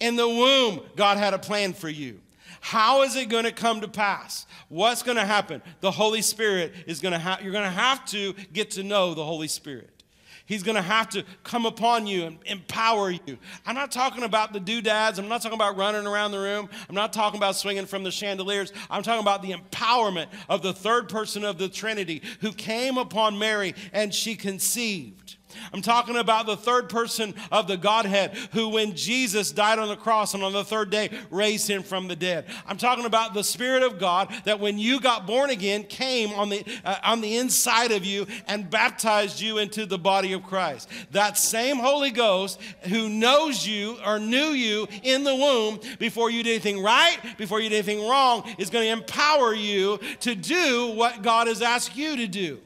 In 0.04 0.18
the 0.18 0.28
womb, 0.28 0.82
God 0.98 1.18
had 1.18 1.34
a 1.34 1.40
plan 1.40 1.72
for 1.72 1.88
you. 1.88 2.20
How 2.60 3.04
is 3.04 3.16
it 3.16 3.30
going 3.30 3.46
to 3.46 3.54
come 3.54 3.80
to 3.80 3.88
pass? 3.88 4.46
What's 4.68 5.02
going 5.02 5.16
to 5.16 5.26
happen? 5.26 5.62
The 5.80 5.92
Holy 5.92 6.22
Spirit 6.22 6.74
is 6.88 7.00
going 7.00 7.14
to 7.14 7.18
have, 7.18 7.42
you're 7.42 7.54
going 7.54 7.64
to 7.64 7.70
have 7.70 8.04
to 8.08 8.34
get 8.52 8.72
to 8.72 8.84
know 8.84 9.14
the 9.14 9.24
Holy 9.24 9.48
Spirit. 9.48 10.04
He's 10.46 10.62
going 10.62 10.76
to 10.76 10.82
have 10.82 11.08
to 11.12 11.24
come 11.46 11.66
upon 11.66 12.06
you 12.06 12.26
and 12.26 12.38
empower 12.46 13.12
you. 13.12 13.38
I'm 13.66 13.76
not 13.76 13.94
talking 13.94 14.24
about 14.24 14.52
the 14.52 14.60
doodads. 14.60 15.20
I'm 15.20 15.30
not 15.30 15.42
talking 15.42 15.58
about 15.58 15.78
running 15.78 16.06
around 16.06 16.32
the 16.32 16.40
room. 16.40 16.68
I'm 16.90 16.96
not 16.96 17.14
talking 17.14 17.38
about 17.38 17.56
swinging 17.56 17.86
from 17.86 18.04
the 18.04 18.12
chandeliers. 18.12 18.74
I'm 18.90 19.04
talking 19.04 19.22
about 19.22 19.42
the 19.42 19.54
empowerment 19.54 20.28
of 20.50 20.62
the 20.62 20.74
third 20.74 21.08
person 21.08 21.46
of 21.46 21.58
the 21.58 21.70
Trinity 21.70 22.24
who 22.42 22.52
came 22.52 22.98
upon 22.98 23.40
Mary 23.40 23.74
and 23.94 24.14
she 24.14 24.36
conceived. 24.36 25.38
I'm 25.72 25.82
talking 25.82 26.16
about 26.16 26.46
the 26.46 26.58
third 26.58 26.90
person 26.90 27.34
of 27.52 27.68
the 27.68 27.78
Godhead 27.78 28.36
who, 28.52 28.70
when 28.70 28.96
Jesus 28.96 29.52
died 29.52 29.80
on 29.80 29.88
the 29.88 29.96
cross 29.96 30.34
and 30.34 30.44
on 30.44 30.54
the 30.54 30.64
third 30.64 30.90
day 30.90 31.10
raised 31.30 31.70
him 31.70 31.84
from 31.84 32.08
the 32.08 32.16
dead. 32.16 32.46
I'm 32.66 32.78
talking 32.78 33.06
about 33.06 33.34
the 33.34 33.44
Spirit 33.44 33.84
of 33.84 34.00
God 34.00 34.34
that 34.46 34.60
when 34.60 34.78
you 34.78 35.00
got 35.00 35.28
born 35.28 35.50
again 35.50 35.84
came 35.84 36.32
on 36.32 36.50
the, 36.50 36.66
uh, 36.84 36.98
on 37.04 37.22
the 37.22 37.38
inside 37.38 37.92
of 37.92 38.06
you 38.06 38.28
and 38.48 38.70
baptized 38.70 39.40
you 39.40 39.58
into 39.58 39.86
the 39.86 39.98
body 39.98 40.34
of 40.34 40.44
Christ. 40.44 40.90
That 41.12 41.38
same 41.38 41.78
Holy 41.78 42.12
Ghost 42.12 42.60
who 42.90 43.10
knows 43.10 43.68
you 43.68 43.98
or 44.06 44.20
knew 44.20 44.50
you 44.50 44.88
in 45.04 45.24
the 45.24 45.36
womb 45.36 45.80
before 46.00 46.30
you 46.30 46.44
did 46.44 46.52
anything 46.52 46.82
right, 46.84 47.18
before 47.38 47.60
you 47.60 47.70
did 47.70 47.86
anything 47.86 48.08
wrong, 48.08 48.44
is 48.58 48.70
going 48.70 48.86
to 48.86 48.92
empower 48.92 49.54
you 49.54 50.00
to 50.22 50.36
do 50.36 50.94
what 50.96 51.22
God 51.22 51.48
has 51.48 51.62
asked 51.62 51.96
you 51.96 52.16
to 52.18 52.28
do. 52.28 52.60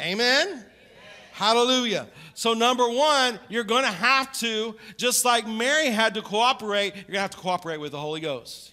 Amen. 0.00 0.64
Hallelujah. 1.36 2.08
So, 2.32 2.54
number 2.54 2.88
one, 2.88 3.38
you're 3.50 3.62
going 3.62 3.84
to 3.84 3.90
have 3.90 4.32
to, 4.38 4.74
just 4.96 5.22
like 5.26 5.46
Mary 5.46 5.88
had 5.88 6.14
to 6.14 6.22
cooperate, 6.22 6.94
you're 6.94 7.02
going 7.02 7.12
to 7.12 7.20
have 7.20 7.30
to 7.32 7.36
cooperate 7.36 7.76
with 7.76 7.92
the 7.92 7.98
Holy 7.98 8.20
Ghost. 8.20 8.72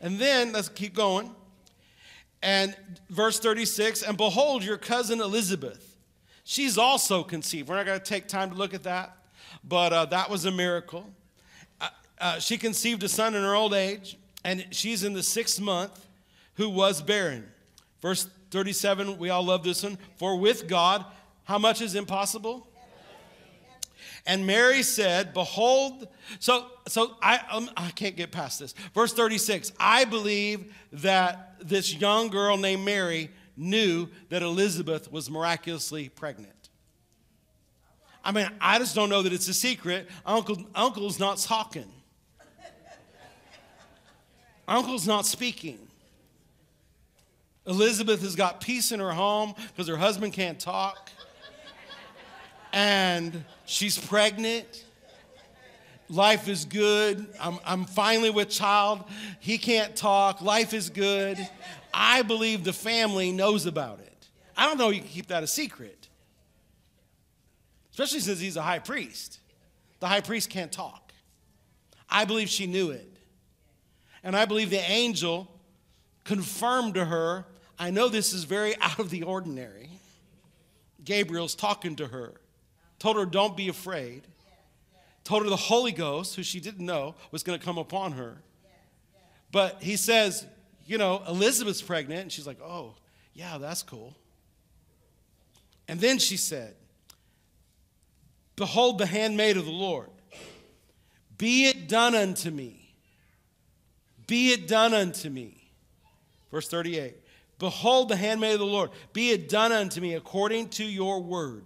And 0.00 0.16
then, 0.16 0.52
let's 0.52 0.68
keep 0.68 0.94
going. 0.94 1.34
And 2.40 2.76
verse 3.10 3.40
36 3.40 4.02
And 4.02 4.16
behold, 4.16 4.62
your 4.62 4.76
cousin 4.76 5.20
Elizabeth, 5.20 5.96
she's 6.44 6.78
also 6.78 7.24
conceived. 7.24 7.68
We're 7.68 7.74
not 7.74 7.86
going 7.86 7.98
to 7.98 8.04
take 8.04 8.28
time 8.28 8.50
to 8.50 8.56
look 8.56 8.74
at 8.74 8.84
that, 8.84 9.16
but 9.64 9.92
uh, 9.92 10.04
that 10.04 10.30
was 10.30 10.44
a 10.44 10.52
miracle. 10.52 11.10
Uh, 11.80 11.88
uh, 12.20 12.38
she 12.38 12.56
conceived 12.58 13.02
a 13.02 13.08
son 13.08 13.34
in 13.34 13.42
her 13.42 13.56
old 13.56 13.74
age, 13.74 14.16
and 14.44 14.64
she's 14.70 15.02
in 15.02 15.14
the 15.14 15.22
sixth 15.24 15.60
month, 15.60 16.06
who 16.54 16.68
was 16.68 17.02
barren. 17.02 17.48
Verse 18.00 18.28
37, 18.52 19.18
we 19.18 19.30
all 19.30 19.44
love 19.44 19.64
this 19.64 19.82
one. 19.82 19.98
For 20.16 20.38
with 20.38 20.68
God, 20.68 21.04
how 21.44 21.58
much 21.58 21.80
is 21.80 21.94
impossible? 21.94 22.66
And 24.26 24.46
Mary 24.46 24.82
said, 24.82 25.34
Behold, 25.34 26.08
so, 26.38 26.66
so 26.88 27.16
I, 27.20 27.40
um, 27.50 27.70
I 27.76 27.90
can't 27.90 28.16
get 28.16 28.32
past 28.32 28.58
this. 28.58 28.74
Verse 28.94 29.12
36 29.12 29.72
I 29.78 30.04
believe 30.04 30.74
that 30.92 31.56
this 31.60 31.94
young 31.94 32.28
girl 32.28 32.56
named 32.56 32.84
Mary 32.84 33.30
knew 33.56 34.08
that 34.30 34.42
Elizabeth 34.42 35.12
was 35.12 35.30
miraculously 35.30 36.08
pregnant. 36.08 36.50
I 38.24 38.32
mean, 38.32 38.48
I 38.60 38.78
just 38.78 38.94
don't 38.94 39.10
know 39.10 39.20
that 39.20 39.34
it's 39.34 39.48
a 39.48 39.54
secret. 39.54 40.08
Uncle, 40.24 40.56
Uncle's 40.74 41.20
not 41.20 41.36
talking, 41.38 41.90
Uncle's 44.66 45.06
not 45.06 45.26
speaking. 45.26 45.78
Elizabeth 47.66 48.20
has 48.20 48.36
got 48.36 48.60
peace 48.60 48.92
in 48.92 49.00
her 49.00 49.12
home 49.12 49.54
because 49.68 49.88
her 49.88 49.96
husband 49.96 50.34
can't 50.34 50.60
talk 50.60 51.10
and 52.74 53.44
she's 53.66 53.96
pregnant. 53.96 54.84
Life 56.10 56.48
is 56.48 56.64
good. 56.64 57.26
I'm, 57.40 57.58
I'm 57.64 57.84
finally 57.84 58.30
with 58.30 58.50
child. 58.50 59.04
He 59.38 59.56
can't 59.58 59.94
talk. 59.94 60.42
Life 60.42 60.74
is 60.74 60.90
good. 60.90 61.38
I 61.94 62.22
believe 62.22 62.64
the 62.64 62.72
family 62.72 63.30
knows 63.30 63.64
about 63.64 64.00
it. 64.00 64.28
I 64.56 64.66
don't 64.66 64.76
know 64.76 64.90
you 64.90 65.00
can 65.00 65.08
keep 65.08 65.28
that 65.28 65.42
a 65.42 65.46
secret. 65.46 66.08
especially 67.92 68.20
since 68.20 68.40
he's 68.40 68.56
a 68.56 68.62
high 68.62 68.80
priest. 68.80 69.38
The 70.00 70.08
high 70.08 70.20
priest 70.20 70.50
can't 70.50 70.72
talk. 70.72 71.12
I 72.10 72.24
believe 72.24 72.48
she 72.48 72.66
knew 72.66 72.90
it. 72.90 73.08
And 74.24 74.36
I 74.36 74.46
believe 74.46 74.70
the 74.70 74.90
angel 74.90 75.48
confirmed 76.24 76.94
to 76.94 77.04
her, 77.04 77.46
I 77.78 77.90
know 77.90 78.08
this 78.08 78.32
is 78.32 78.44
very 78.44 78.76
out 78.80 78.98
of 78.98 79.10
the 79.10 79.22
ordinary. 79.22 79.90
Gabriel's 81.04 81.54
talking 81.54 81.94
to 81.96 82.08
her, 82.08 82.34
told 82.98 83.16
her, 83.16 83.26
Don't 83.26 83.56
be 83.56 83.68
afraid. 83.68 84.22
Told 85.24 85.42
her 85.42 85.48
the 85.48 85.56
Holy 85.56 85.92
Ghost, 85.92 86.36
who 86.36 86.42
she 86.42 86.60
didn't 86.60 86.84
know, 86.84 87.14
was 87.30 87.42
going 87.42 87.58
to 87.58 87.64
come 87.64 87.78
upon 87.78 88.12
her. 88.12 88.36
But 89.50 89.82
he 89.82 89.96
says, 89.96 90.46
You 90.86 90.98
know, 90.98 91.22
Elizabeth's 91.26 91.82
pregnant. 91.82 92.22
And 92.22 92.32
she's 92.32 92.46
like, 92.46 92.60
Oh, 92.60 92.94
yeah, 93.32 93.58
that's 93.58 93.82
cool. 93.82 94.14
And 95.88 96.00
then 96.00 96.18
she 96.18 96.36
said, 96.36 96.74
Behold 98.56 98.98
the 98.98 99.06
handmaid 99.06 99.56
of 99.56 99.64
the 99.64 99.70
Lord. 99.70 100.10
Be 101.36 101.66
it 101.66 101.88
done 101.88 102.14
unto 102.14 102.50
me. 102.50 102.94
Be 104.26 104.52
it 104.52 104.68
done 104.68 104.94
unto 104.94 105.28
me. 105.28 105.70
Verse 106.50 106.68
38 106.68 107.16
Behold 107.58 108.08
the 108.08 108.16
handmaid 108.16 108.54
of 108.54 108.60
the 108.60 108.66
Lord. 108.66 108.90
Be 109.12 109.30
it 109.30 109.48
done 109.48 109.72
unto 109.72 110.00
me 110.00 110.14
according 110.14 110.68
to 110.70 110.84
your 110.84 111.20
word. 111.20 111.64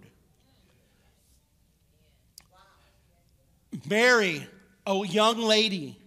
Mary, 3.89 4.45
a 4.85 5.05
young 5.05 5.37
lady, 5.37 5.99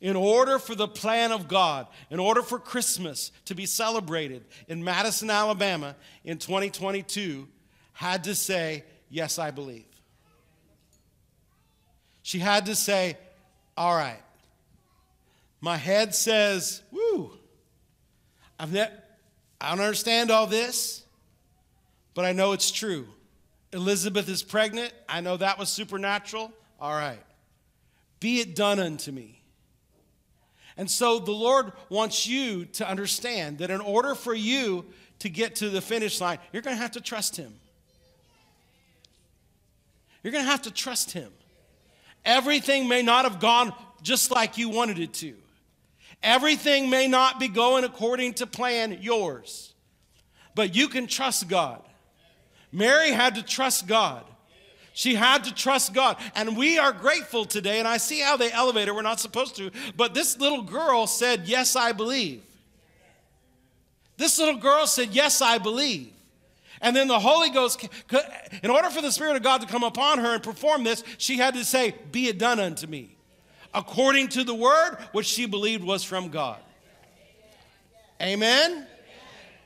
in 0.00 0.16
order 0.16 0.58
for 0.58 0.74
the 0.74 0.88
plan 0.88 1.30
of 1.30 1.46
God, 1.46 1.86
in 2.10 2.18
order 2.18 2.42
for 2.42 2.58
Christmas 2.58 3.30
to 3.44 3.54
be 3.54 3.66
celebrated 3.66 4.44
in 4.66 4.82
Madison, 4.82 5.30
Alabama 5.30 5.94
in 6.24 6.38
2022, 6.38 7.46
had 7.92 8.24
to 8.24 8.34
say, 8.34 8.84
Yes, 9.08 9.38
I 9.38 9.50
believe. 9.50 9.84
She 12.22 12.38
had 12.38 12.66
to 12.66 12.74
say, 12.74 13.16
All 13.76 13.94
right. 13.94 14.20
My 15.60 15.76
head 15.76 16.14
says, 16.14 16.82
Woo. 16.90 17.30
I've 18.58 18.72
ne- 18.72 18.90
I 19.60 19.70
don't 19.70 19.84
understand 19.84 20.32
all 20.32 20.48
this, 20.48 21.04
but 22.14 22.24
I 22.24 22.32
know 22.32 22.52
it's 22.52 22.72
true. 22.72 23.06
Elizabeth 23.72 24.28
is 24.28 24.42
pregnant. 24.42 24.92
I 25.08 25.20
know 25.20 25.36
that 25.36 25.58
was 25.58 25.68
supernatural. 25.68 26.52
All 26.82 26.92
right. 26.92 27.22
Be 28.18 28.40
it 28.40 28.56
done 28.56 28.80
unto 28.80 29.12
me. 29.12 29.40
And 30.76 30.90
so 30.90 31.20
the 31.20 31.30
Lord 31.30 31.72
wants 31.88 32.26
you 32.26 32.64
to 32.64 32.88
understand 32.88 33.58
that 33.58 33.70
in 33.70 33.80
order 33.80 34.16
for 34.16 34.34
you 34.34 34.84
to 35.20 35.28
get 35.28 35.56
to 35.56 35.70
the 35.70 35.80
finish 35.80 36.20
line, 36.20 36.38
you're 36.52 36.62
going 36.62 36.76
to 36.76 36.82
have 36.82 36.92
to 36.92 37.00
trust 37.00 37.36
Him. 37.36 37.54
You're 40.24 40.32
going 40.32 40.44
to 40.44 40.50
have 40.50 40.62
to 40.62 40.72
trust 40.72 41.12
Him. 41.12 41.30
Everything 42.24 42.88
may 42.88 43.02
not 43.02 43.24
have 43.26 43.38
gone 43.38 43.72
just 44.02 44.32
like 44.32 44.58
you 44.58 44.68
wanted 44.68 44.98
it 44.98 45.12
to. 45.14 45.34
Everything 46.20 46.90
may 46.90 47.06
not 47.06 47.38
be 47.38 47.46
going 47.46 47.84
according 47.84 48.34
to 48.34 48.46
plan, 48.46 48.98
yours. 49.00 49.72
But 50.56 50.74
you 50.74 50.88
can 50.88 51.06
trust 51.06 51.48
God. 51.48 51.80
Mary 52.72 53.12
had 53.12 53.36
to 53.36 53.42
trust 53.42 53.86
God. 53.86 54.24
She 54.92 55.14
had 55.14 55.44
to 55.44 55.54
trust 55.54 55.94
God. 55.94 56.16
And 56.34 56.56
we 56.56 56.78
are 56.78 56.92
grateful 56.92 57.44
today. 57.44 57.78
And 57.78 57.88
I 57.88 57.96
see 57.96 58.20
how 58.20 58.36
they 58.36 58.52
elevate 58.52 58.88
her. 58.88 58.94
We're 58.94 59.02
not 59.02 59.20
supposed 59.20 59.56
to. 59.56 59.70
But 59.96 60.14
this 60.14 60.38
little 60.38 60.62
girl 60.62 61.06
said, 61.06 61.48
Yes, 61.48 61.76
I 61.76 61.92
believe. 61.92 62.42
This 64.16 64.38
little 64.38 64.60
girl 64.60 64.86
said, 64.86 65.10
Yes, 65.10 65.40
I 65.40 65.58
believe. 65.58 66.12
And 66.82 66.96
then 66.96 67.06
the 67.06 67.18
Holy 67.18 67.48
Ghost, 67.50 67.88
in 68.62 68.70
order 68.70 68.90
for 68.90 69.00
the 69.00 69.12
Spirit 69.12 69.36
of 69.36 69.42
God 69.42 69.60
to 69.60 69.68
come 69.68 69.84
upon 69.84 70.18
her 70.18 70.34
and 70.34 70.42
perform 70.42 70.82
this, 70.82 71.04
she 71.16 71.38
had 71.38 71.54
to 71.54 71.64
say, 71.64 71.94
Be 72.10 72.28
it 72.28 72.38
done 72.38 72.58
unto 72.60 72.86
me, 72.86 73.16
according 73.72 74.28
to 74.28 74.44
the 74.44 74.54
word 74.54 74.98
which 75.12 75.26
she 75.26 75.46
believed 75.46 75.84
was 75.84 76.02
from 76.02 76.28
God. 76.28 76.58
Amen? 78.20 78.86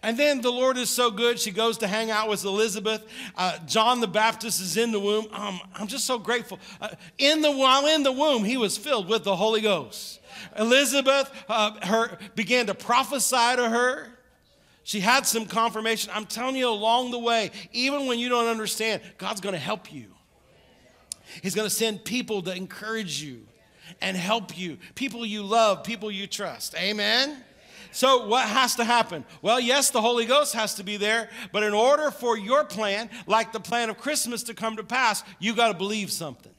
And 0.07 0.16
then 0.16 0.40
the 0.40 0.53
Lord 0.53 0.77
is 0.77 0.88
so 0.88 1.11
good. 1.11 1.37
She 1.37 1.51
goes 1.51 1.79
to 1.79 1.88
hang 1.88 2.12
out 2.12 2.29
with 2.29 2.45
Elizabeth. 2.45 3.05
Uh, 3.37 3.59
John 3.66 3.99
the 3.99 4.07
Baptist 4.07 4.61
is 4.61 4.77
in 4.77 4.92
the 4.92 5.01
womb. 5.01 5.27
Um, 5.33 5.59
I'm 5.75 5.88
just 5.88 6.05
so 6.05 6.16
grateful. 6.16 6.61
Uh, 6.81 6.90
in 7.19 7.42
the 7.42 7.51
while 7.51 7.88
in 7.88 8.05
the 8.05 8.12
womb, 8.12 8.45
he 8.45 8.57
was 8.57 8.79
filled 8.79 9.09
with 9.09 9.25
the 9.25 9.35
Holy 9.35 9.61
Ghost. 9.61 10.21
Elizabeth 10.57 11.29
uh, 11.49 11.85
her, 11.85 12.19
began 12.37 12.66
to 12.66 12.75
prophesy 12.75 13.57
to 13.57 13.69
her. 13.69 14.07
She 14.85 15.01
had 15.01 15.27
some 15.27 15.45
confirmation. 15.45 16.12
I'm 16.14 16.27
telling 16.27 16.55
you 16.55 16.69
along 16.69 17.11
the 17.11 17.19
way, 17.19 17.51
even 17.73 18.07
when 18.07 18.21
you 18.21 18.29
don't 18.29 18.47
understand, 18.47 19.03
God's 19.19 19.40
going 19.40 19.55
to 19.55 19.59
help 19.59 19.92
you. 19.92 20.07
He's 21.42 21.57
going 21.57 21.69
to 21.69 21.75
send 21.75 22.05
people 22.05 22.42
to 22.42 22.55
encourage 22.55 23.21
you 23.21 23.40
and 24.01 24.16
help 24.16 24.57
you. 24.57 24.79
People 24.95 25.27
you 25.27 25.42
love, 25.42 25.83
people 25.83 26.12
you 26.12 26.29
trust. 26.29 26.77
Amen. 26.77 27.42
So, 27.96 28.26
what 28.26 28.46
has 28.46 28.74
to 28.74 28.85
happen? 28.85 29.24
Well, 29.40 29.59
yes, 29.59 29.88
the 29.88 30.02
Holy 30.02 30.26
Ghost 30.26 30.52
has 30.52 30.74
to 30.74 30.85
be 30.85 30.98
there, 30.98 31.30
but 31.50 31.62
in 31.62 31.72
order 31.72 32.11
for 32.11 32.37
your 32.37 32.62
plan, 32.62 33.09
like 33.26 33.52
the 33.52 33.59
plan 33.59 33.88
of 33.88 33.96
Christmas, 33.96 34.42
to 34.42 34.54
come 34.54 34.76
to 34.76 34.85
pass, 34.85 35.24
you 35.38 35.54
got 35.54 35.68
to 35.68 35.78
believe 35.78 36.12
something. 36.12 36.52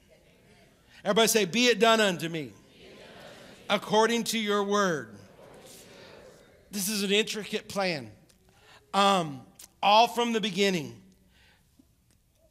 Everybody 1.03 1.27
say, 1.27 1.45
Be 1.45 1.67
it 1.67 1.79
done 1.79 2.01
unto 2.01 2.27
me, 2.27 2.53
according 3.69 4.23
to 4.23 4.39
your 4.39 4.63
word. 4.63 5.09
This 6.71 6.89
is 6.89 7.03
an 7.03 7.11
intricate 7.11 7.69
plan, 7.69 8.09
um, 8.95 9.41
all 9.83 10.07
from 10.07 10.33
the 10.33 10.41
beginning, 10.41 10.99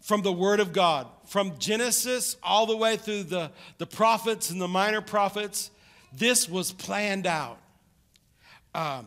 from 0.01 0.23
the 0.23 0.33
Word 0.33 0.61
of 0.61 0.73
God, 0.73 1.09
from 1.25 1.59
Genesis 1.59 2.37
all 2.41 2.67
the 2.67 2.77
way 2.77 2.97
through 2.97 3.25
the, 3.25 3.51
the 3.79 3.87
prophets 3.87 4.51
and 4.51 4.61
the 4.61 4.69
minor 4.69 5.01
prophets. 5.01 5.73
This 6.13 6.49
was 6.49 6.71
planned 6.71 7.27
out. 7.27 7.59
Um, 8.77 9.07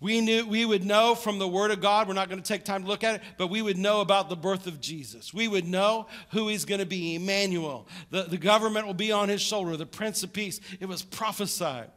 we 0.00 0.22
knew 0.22 0.46
we 0.46 0.64
would 0.64 0.82
know 0.82 1.14
from 1.14 1.38
the 1.38 1.46
word 1.46 1.70
of 1.70 1.82
god 1.82 2.08
we're 2.08 2.14
not 2.14 2.30
going 2.30 2.40
to 2.40 2.48
take 2.48 2.64
time 2.64 2.84
to 2.84 2.88
look 2.88 3.04
at 3.04 3.16
it 3.16 3.22
but 3.36 3.48
we 3.48 3.60
would 3.60 3.76
know 3.76 4.00
about 4.00 4.30
the 4.30 4.36
birth 4.36 4.66
of 4.66 4.80
jesus. 4.80 5.34
We 5.34 5.46
would 5.46 5.68
know 5.68 6.06
who 6.30 6.48
he's 6.48 6.64
going 6.64 6.80
to 6.80 6.86
be 6.86 7.16
emmanuel. 7.16 7.86
The, 8.08 8.22
the 8.22 8.38
government 8.38 8.86
will 8.86 8.94
be 8.94 9.12
on 9.12 9.28
his 9.28 9.42
shoulder 9.42 9.76
the 9.76 9.84
prince 9.84 10.22
of 10.22 10.32
peace. 10.32 10.58
It 10.80 10.86
was 10.86 11.02
prophesied. 11.02 11.90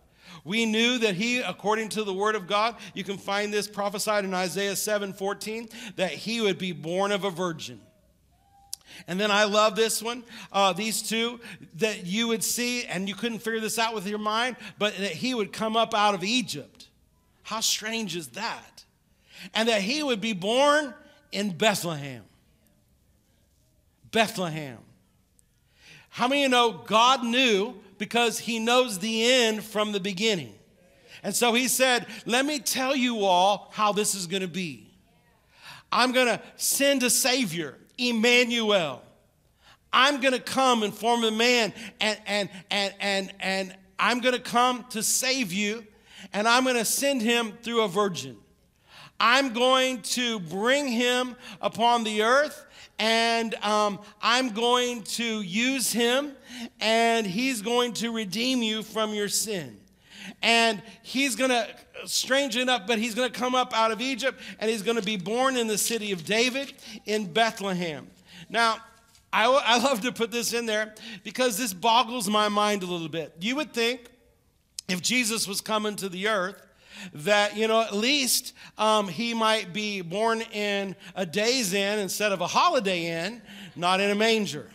We 0.44 0.66
knew 0.66 0.98
that 0.98 1.16
he 1.16 1.40
according 1.40 1.90
to 1.90 2.04
the 2.04 2.14
word 2.14 2.36
of 2.36 2.46
god 2.46 2.76
you 2.94 3.06
can 3.06 3.18
find 3.18 3.54
this 3.54 3.70
prophesied 3.70 4.26
in 4.26 4.34
isaiah 4.34 4.76
7 4.76 5.14
14 5.14 5.70
that 5.96 6.12
he 6.12 6.42
would 6.42 6.58
be 6.58 6.74
born 6.74 7.14
of 7.14 7.24
a 7.24 7.30
virgin. 7.30 7.80
And 9.08 9.20
then 9.20 9.32
I 9.32 9.46
love 9.46 9.76
this 9.76 10.02
one, 10.02 10.24
uh, 10.52 10.74
these 10.74 11.02
two, 11.02 11.40
that 11.76 12.06
you 12.06 12.28
would 12.28 12.44
see, 12.44 12.86
and 12.86 13.08
you 13.08 13.16
couldn't 13.16 13.40
figure 13.40 13.60
this 13.60 13.80
out 13.80 13.94
with 13.94 14.08
your 14.08 14.20
mind, 14.20 14.56
but 14.78 14.96
that 14.98 15.12
he 15.12 15.34
would 15.34 15.52
come 15.52 15.76
up 15.76 15.94
out 15.94 16.16
of 16.16 16.24
Egypt. 16.24 16.73
How 17.44 17.60
strange 17.60 18.16
is 18.16 18.30
that? 18.30 18.86
And 19.54 19.68
that 19.70 19.82
he 19.82 20.02
would 20.02 20.22
be 20.22 20.34
born 20.34 20.94
in 21.32 21.52
Bethlehem. 21.52 22.24
Bethlehem. 24.12 24.78
How 26.10 26.28
many 26.28 26.44
of 26.44 26.46
you 26.46 26.50
know 26.50 26.72
God 26.86 27.24
knew 27.24 27.76
because 27.98 28.40
he 28.40 28.60
knows 28.60 29.00
the 29.00 29.26
end 29.26 29.64
from 29.64 29.92
the 29.92 30.00
beginning? 30.00 30.54
And 31.24 31.36
so 31.36 31.54
he 31.54 31.68
said, 31.68 32.06
Let 32.26 32.46
me 32.46 32.60
tell 32.60 32.96
you 32.96 33.26
all 33.26 33.70
how 33.74 33.92
this 33.92 34.14
is 34.14 34.28
going 34.28 34.42
to 34.42 34.48
be. 34.48 34.92
I'm 35.92 36.12
going 36.12 36.28
to 36.28 36.42
send 36.56 37.04
a 37.04 37.10
Savior, 37.10 37.78
Emmanuel. 37.98 39.02
I'm 39.92 40.22
going 40.22 40.34
to 40.34 40.40
come 40.40 40.84
and 40.84 40.94
form 40.94 41.24
a 41.24 41.32
man, 41.32 41.72
and, 42.02 42.20
and, 42.26 42.50
and, 42.72 42.94
and, 43.00 43.34
and 43.40 43.76
I'm 44.00 44.22
going 44.22 44.34
to 44.34 44.42
come 44.42 44.86
to 44.90 45.04
save 45.04 45.54
you 45.54 45.86
and 46.32 46.48
I'm 46.48 46.64
going 46.64 46.78
to 46.78 46.86
send 46.86 47.22
him 47.22 47.54
through 47.62 47.82
a 47.82 47.88
virgin. 47.88 48.38
I'm 49.20 49.54
going 49.54 50.02
to 50.02 50.40
bring 50.40 50.88
him 50.88 51.36
upon 51.62 52.04
the 52.04 52.24
earth 52.24 52.66
and 53.00 53.56
um, 53.56 54.00
I'm 54.22 54.50
going 54.50 55.04
to 55.04 55.42
use 55.42 55.92
him 55.92 56.34
and 56.80 57.26
he's 57.26 57.62
going 57.62 57.94
to 57.94 58.12
redeem 58.12 58.62
you 58.62 58.84
from 58.84 59.14
your 59.14 59.30
sin. 59.30 59.80
And 60.42 60.82
he's 61.02 61.36
going 61.36 61.50
to, 61.50 61.68
strange 62.06 62.58
enough, 62.58 62.88
but 62.88 63.00
he's 63.00 63.16
going 63.16 63.32
to 63.32 63.38
come 63.38 63.56
up 63.56 63.74
out 63.76 63.92
of 63.92 64.02
Egypt 64.02 64.40
and 64.60 64.70
he's 64.70 64.82
going 64.82 64.98
to 64.98 65.04
be 65.04 65.18
born 65.18 65.58
in 65.58 65.68
the 65.68 65.78
city 65.78 66.12
of 66.12 66.26
David 66.26 66.74
in 67.06 67.32
Bethlehem. 67.32 68.08
Now, 68.50 68.78
I, 69.32 69.46
I 69.46 69.78
love 69.80 70.02
to 70.02 70.12
put 70.12 70.32
this 70.32 70.54
in 70.54 70.66
there 70.66 70.94
because 71.24 71.58
this 71.58 71.74
boggles 71.74 72.30
my 72.30 72.50
mind 72.50 72.84
a 72.84 72.86
little 72.86 73.10
bit. 73.10 73.36
You 73.40 73.56
would 73.56 73.74
think 73.74 74.10
if 74.94 75.02
Jesus 75.02 75.48
was 75.48 75.60
coming 75.60 75.96
to 75.98 76.08
the 76.08 76.28
earth, 76.28 76.66
that, 77.14 77.58
you 77.58 77.68
know, 77.68 77.82
at 77.82 77.94
least 77.94 78.54
um, 78.78 79.08
he 79.08 79.34
might 79.34 79.74
be 79.74 80.02
born 80.02 80.42
in 80.54 80.96
a 81.16 81.26
Days 81.26 81.74
Inn 81.74 82.00
instead 82.00 82.32
of 82.32 82.40
a 82.40 82.48
Holiday 82.48 83.08
Inn, 83.08 83.42
not 83.76 84.00
in 84.00 84.12
a 84.12 84.16
manger. 84.16 84.70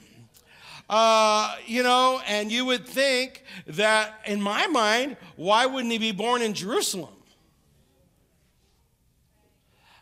Uh, 0.90 1.54
you 1.66 1.82
know, 1.82 2.20
and 2.26 2.50
you 2.50 2.64
would 2.64 2.86
think 2.86 3.44
that, 3.66 4.20
in 4.26 4.42
my 4.42 4.66
mind, 4.66 5.16
why 5.36 5.66
wouldn't 5.66 5.92
he 5.92 5.98
be 5.98 6.12
born 6.12 6.42
in 6.42 6.52
Jerusalem? 6.52 7.14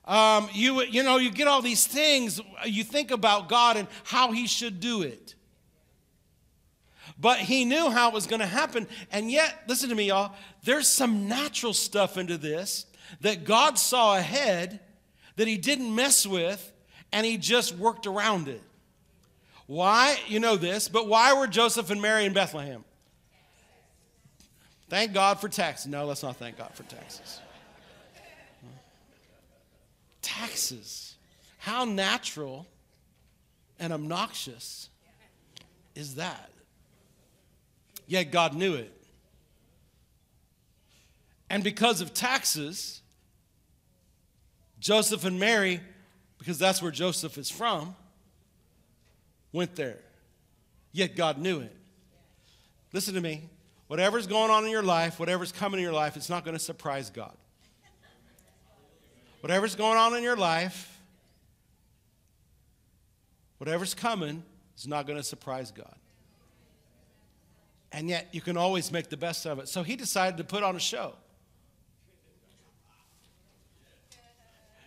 Um, 0.04 0.48
you, 0.52 0.82
you 0.82 1.02
know, 1.02 1.18
you 1.18 1.30
get 1.30 1.48
all 1.48 1.62
these 1.62 1.86
things, 1.86 2.40
you 2.64 2.84
think 2.84 3.10
about 3.10 3.48
God 3.48 3.76
and 3.76 3.88
how 4.04 4.30
He 4.30 4.46
should 4.46 4.78
do 4.78 5.02
it. 5.02 5.34
But 7.18 7.38
He 7.38 7.64
knew 7.64 7.90
how 7.90 8.08
it 8.08 8.14
was 8.14 8.26
going 8.26 8.40
to 8.40 8.46
happen. 8.46 8.86
And 9.10 9.30
yet, 9.30 9.64
listen 9.68 9.88
to 9.88 9.94
me, 9.94 10.08
y'all, 10.08 10.32
there's 10.64 10.88
some 10.88 11.28
natural 11.28 11.72
stuff 11.72 12.18
into 12.18 12.36
this 12.36 12.86
that 13.20 13.44
God 13.44 13.78
saw 13.78 14.16
ahead 14.16 14.80
that 15.36 15.48
He 15.48 15.56
didn't 15.56 15.94
mess 15.94 16.26
with, 16.26 16.72
and 17.12 17.24
He 17.24 17.36
just 17.36 17.76
worked 17.76 18.06
around 18.06 18.48
it. 18.48 18.62
Why? 19.66 20.18
You 20.28 20.40
know 20.40 20.56
this, 20.56 20.88
but 20.88 21.08
why 21.08 21.34
were 21.34 21.46
Joseph 21.46 21.90
and 21.90 22.00
Mary 22.00 22.24
in 22.24 22.32
Bethlehem? 22.32 22.84
Thank 24.88 25.12
God 25.12 25.40
for 25.40 25.48
taxes. 25.48 25.88
No, 25.88 26.04
let's 26.06 26.22
not 26.22 26.36
thank 26.36 26.58
God 26.58 26.72
for 26.74 26.84
taxes. 26.84 27.40
Taxes. 30.22 31.16
How 31.58 31.84
natural 31.84 32.66
and 33.80 33.92
obnoxious 33.92 34.88
is 35.96 36.14
that? 36.16 36.50
Yet 38.06 38.30
God 38.30 38.54
knew 38.54 38.74
it. 38.74 38.92
And 41.48 41.62
because 41.62 42.00
of 42.00 42.12
taxes, 42.12 43.00
Joseph 44.80 45.24
and 45.24 45.38
Mary, 45.38 45.80
because 46.38 46.58
that's 46.58 46.82
where 46.82 46.90
Joseph 46.90 47.38
is 47.38 47.50
from, 47.50 47.94
went 49.52 49.76
there. 49.76 49.98
Yet 50.92 51.16
God 51.16 51.38
knew 51.38 51.60
it. 51.60 51.74
Listen 52.92 53.14
to 53.14 53.20
me. 53.20 53.42
Whatever's 53.88 54.26
going 54.26 54.50
on 54.50 54.64
in 54.64 54.70
your 54.70 54.82
life, 54.82 55.20
whatever's 55.20 55.52
coming 55.52 55.78
in 55.78 55.84
your 55.84 55.92
life, 55.92 56.16
it's 56.16 56.28
not 56.30 56.44
going 56.44 56.56
to 56.56 56.62
surprise 56.62 57.10
God. 57.10 57.36
Whatever's 59.40 59.76
going 59.76 59.96
on 59.96 60.16
in 60.16 60.24
your 60.24 60.36
life, 60.36 60.98
whatever's 63.58 63.94
coming, 63.94 64.42
is 64.76 64.88
not 64.88 65.06
going 65.06 65.18
to 65.18 65.22
surprise 65.22 65.70
God. 65.70 65.94
And 67.96 68.10
yet, 68.10 68.28
you 68.30 68.42
can 68.42 68.58
always 68.58 68.92
make 68.92 69.08
the 69.08 69.16
best 69.16 69.46
of 69.46 69.58
it. 69.58 69.68
So 69.68 69.82
he 69.82 69.96
decided 69.96 70.36
to 70.36 70.44
put 70.44 70.62
on 70.62 70.76
a 70.76 70.78
show. 70.78 71.14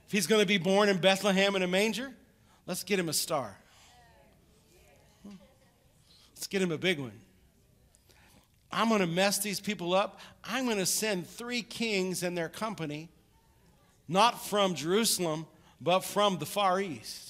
If 0.05 0.11
he's 0.11 0.27
going 0.27 0.41
to 0.41 0.47
be 0.47 0.59
born 0.59 0.89
in 0.89 0.99
Bethlehem 0.99 1.55
in 1.55 1.63
a 1.63 1.67
manger, 1.67 2.11
let's 2.67 2.83
get 2.83 2.99
him 2.99 3.09
a 3.09 3.13
star. 3.13 3.57
Let's 5.25 6.45
get 6.45 6.61
him 6.61 6.71
a 6.71 6.77
big 6.77 6.99
one. 6.99 7.19
I'm 8.71 8.89
going 8.89 9.01
to 9.01 9.07
mess 9.07 9.39
these 9.39 9.59
people 9.59 9.95
up. 9.95 10.19
I'm 10.43 10.65
going 10.65 10.77
to 10.77 10.85
send 10.85 11.27
three 11.27 11.63
kings 11.63 12.21
and 12.21 12.37
their 12.37 12.47
company, 12.47 13.09
not 14.07 14.45
from 14.45 14.75
Jerusalem, 14.75 15.47
but 15.81 16.01
from 16.01 16.37
the 16.37 16.45
Far 16.45 16.79
East. 16.79 17.28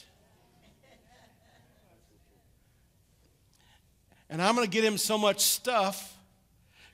And 4.29 4.41
I'm 4.41 4.55
going 4.55 4.65
to 4.65 4.71
get 4.71 4.83
him 4.83 4.97
so 4.97 5.17
much 5.17 5.39
stuff 5.39 6.17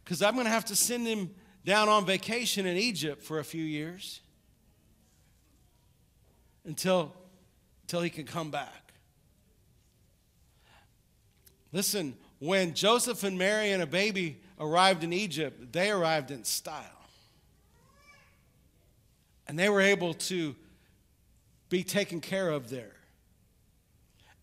because 0.04 0.22
I'm 0.22 0.34
going 0.34 0.46
to 0.46 0.52
have 0.52 0.66
to 0.66 0.76
send 0.76 1.06
him 1.06 1.32
down 1.66 1.90
on 1.90 2.06
vacation 2.06 2.66
in 2.66 2.78
Egypt 2.78 3.24
for 3.24 3.40
a 3.40 3.44
few 3.44 3.64
years 3.64 4.22
until, 6.64 7.14
until 7.84 8.02
he 8.02 8.10
can 8.10 8.26
come 8.26 8.52
back. 8.52 8.94
Listen, 11.72 12.16
when 12.40 12.74
Joseph 12.74 13.24
and 13.24 13.38
Mary 13.38 13.72
and 13.72 13.82
a 13.82 13.88
baby 13.88 14.40
arrived 14.60 15.04
in 15.04 15.12
Egypt, 15.12 15.74
they 15.74 15.92
arrived 15.92 16.32
in 16.32 16.44
style. 16.44 16.84
And 19.48 19.60
they 19.60 19.70
were 19.70 19.82
able 19.82 20.14
to 20.14 20.56
be 21.70 21.84
taken 21.84 22.22
care 22.22 22.50
of 22.50 22.70
there. 22.70 22.96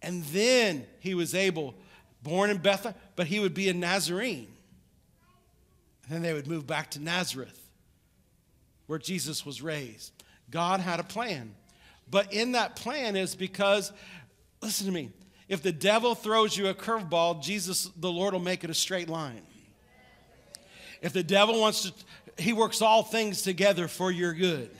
And 0.02 0.24
then 0.26 0.84
he 0.98 1.14
was 1.14 1.34
able, 1.34 1.74
born 2.22 2.50
in 2.50 2.58
Bethlehem, 2.58 2.98
but 3.16 3.26
he 3.26 3.40
would 3.40 3.54
be 3.54 3.68
a 3.68 3.74
Nazarene. 3.74 4.48
And 6.04 6.14
then 6.14 6.22
they 6.22 6.32
would 6.32 6.46
move 6.46 6.66
back 6.66 6.90
to 6.92 7.00
Nazareth, 7.00 7.58
where 8.86 8.98
Jesus 8.98 9.46
was 9.46 9.62
raised. 9.62 10.12
God 10.50 10.80
had 10.80 11.00
a 11.00 11.04
plan. 11.04 11.54
But 12.10 12.32
in 12.32 12.52
that 12.52 12.76
plan 12.76 13.16
is 13.16 13.34
because, 13.34 13.92
listen 14.60 14.86
to 14.86 14.92
me, 14.92 15.10
if 15.48 15.62
the 15.62 15.72
devil 15.72 16.14
throws 16.14 16.56
you 16.56 16.68
a 16.68 16.74
curveball, 16.74 17.42
Jesus, 17.42 17.90
the 17.96 18.10
Lord, 18.10 18.32
will 18.32 18.40
make 18.40 18.64
it 18.64 18.70
a 18.70 18.74
straight 18.74 19.08
line. 19.08 19.42
If 21.00 21.12
the 21.12 21.22
devil 21.22 21.60
wants 21.60 21.90
to, 21.90 21.92
he 22.42 22.52
works 22.52 22.80
all 22.80 23.02
things 23.02 23.42
together 23.42 23.88
for 23.88 24.10
your 24.10 24.32
good. 24.32 24.70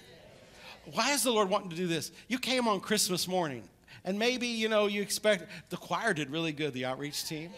Why 0.93 1.13
is 1.13 1.23
the 1.23 1.31
Lord 1.31 1.49
wanting 1.49 1.71
to 1.71 1.77
do 1.77 1.87
this? 1.87 2.13
You 2.29 2.39
came 2.39 2.69
on 2.69 2.81
Christmas 2.81 3.29
morning, 3.29 3.69
and 4.05 4.19
maybe, 4.19 4.49
you 4.49 4.69
know, 4.69 4.87
you 4.87 5.03
expect, 5.03 5.47
the 5.71 5.77
choir 5.77 6.13
did 6.13 6.31
really 6.31 6.53
good, 6.53 6.73
the 6.73 6.85
outreach 6.85 7.25
team. 7.25 7.51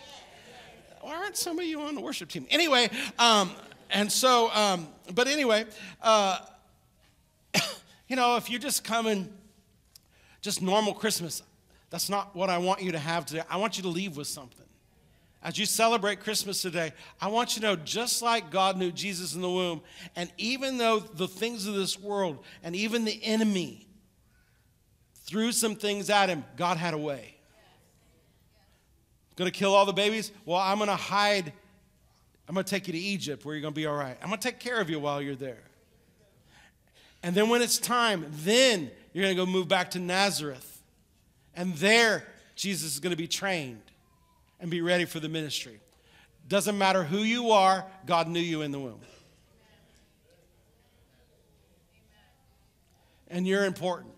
Why 1.01 1.17
aren't 1.17 1.37
some 1.37 1.59
of 1.59 1.65
you 1.65 1.81
on 1.83 1.95
the 1.95 2.01
worship 2.01 2.29
team? 2.29 2.47
Anyway, 2.51 2.89
um, 3.19 3.51
and 3.91 4.11
so, 4.11 4.51
um, 4.55 4.89
but 5.15 5.29
anyway, 5.29 5.67
uh, 6.03 6.39
you 8.09 8.17
know, 8.17 8.37
if 8.37 8.51
you're 8.51 8.61
just 8.61 8.85
coming, 8.85 9.33
just 10.41 10.63
normal 10.63 10.95
Christmas, 10.95 11.43
that's 11.91 12.09
not 12.09 12.35
what 12.35 12.51
I 12.51 12.59
want 12.59 12.83
you 12.83 12.93
to 12.93 12.99
have 12.99 13.27
today. 13.27 13.43
I 13.49 13.57
want 13.57 13.77
you 13.77 13.83
to 13.83 13.89
leave 13.89 14.17
with 14.17 14.27
something. 14.27 14.67
As 15.43 15.59
you 15.59 15.67
celebrate 15.67 16.21
Christmas 16.21 16.63
today, 16.63 16.93
I 17.21 17.29
want 17.29 17.55
you 17.55 17.61
to 17.61 17.69
know 17.69 17.77
just 17.77 18.23
like 18.23 18.51
God 18.51 18.79
knew 18.79 18.91
Jesus 18.91 19.35
in 19.35 19.43
the 19.43 19.51
womb, 19.51 19.83
and 20.17 20.33
even 20.39 20.79
though 20.79 21.01
the 21.01 21.29
things 21.29 21.67
of 21.67 21.75
this 21.75 22.01
world 22.01 22.43
and 22.63 22.75
even 22.75 23.05
the 23.05 23.23
enemy 23.23 23.87
threw 25.25 25.53
some 25.53 25.75
things 25.77 26.11
at 26.11 26.29
him, 26.29 26.45
God 26.57 26.77
had 26.77 26.95
a 26.95 26.99
way. 26.99 27.35
Gonna 29.37 29.51
kill 29.51 29.75
all 29.75 29.85
the 29.85 29.93
babies? 29.93 30.31
Well, 30.45 30.59
I'm 30.59 30.79
gonna 30.79 30.95
hide. 30.95 31.53
I'm 32.49 32.55
gonna 32.55 32.65
take 32.65 32.87
you 32.87 32.93
to 32.93 32.99
Egypt 32.99 33.45
where 33.45 33.55
you're 33.55 33.63
gonna 33.63 33.73
be 33.73 33.87
all 33.87 33.97
right. 33.97 34.17
I'm 34.23 34.29
gonna 34.29 34.41
take 34.41 34.61
care 34.61 34.81
of 34.81 34.89
you 34.89 35.01
while 35.01 35.21
you're 35.21 35.35
there. 35.35 35.63
And 37.23 37.35
then 37.35 37.49
when 37.49 37.63
it's 37.63 37.79
time, 37.79 38.27
then 38.31 38.91
you're 39.13 39.25
gonna 39.25 39.35
go 39.35 39.47
move 39.47 39.67
back 39.67 39.91
to 39.93 39.99
Nazareth. 39.99 40.83
And 41.57 41.75
there, 41.77 42.25
Jesus 42.55 42.95
is 42.95 43.01
to 43.11 43.17
be 43.17 43.27
trained 43.27 43.83
and 44.61 44.71
be 44.71 44.81
ready 44.81 45.05
for 45.05 45.21
the 45.21 45.29
ministry. 45.29 45.81
Doesn't 46.49 46.77
matter 46.77 47.03
who 47.03 47.19
you 47.19 47.51
are, 47.51 47.85
God 48.07 48.29
knew 48.29 48.41
you 48.41 48.63
in 48.63 48.71
the 48.71 48.79
womb. 48.79 49.01
And 53.29 53.47
you're 53.47 53.65
important. 53.65 54.13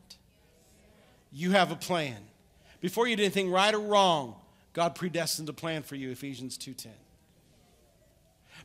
You 1.37 1.51
have 1.51 1.71
a 1.71 1.77
plan. 1.77 2.17
Before 2.81 3.07
you 3.07 3.15
did 3.15 3.25
anything 3.25 3.51
right 3.51 3.75
or 3.75 3.79
wrong, 3.79 4.37
God 4.73 4.95
predestined 4.95 5.51
a 5.51 5.53
plan 5.53 5.83
for 5.83 5.95
you, 5.95 6.11
Ephesians 6.11 6.57
2:10. 6.57 6.95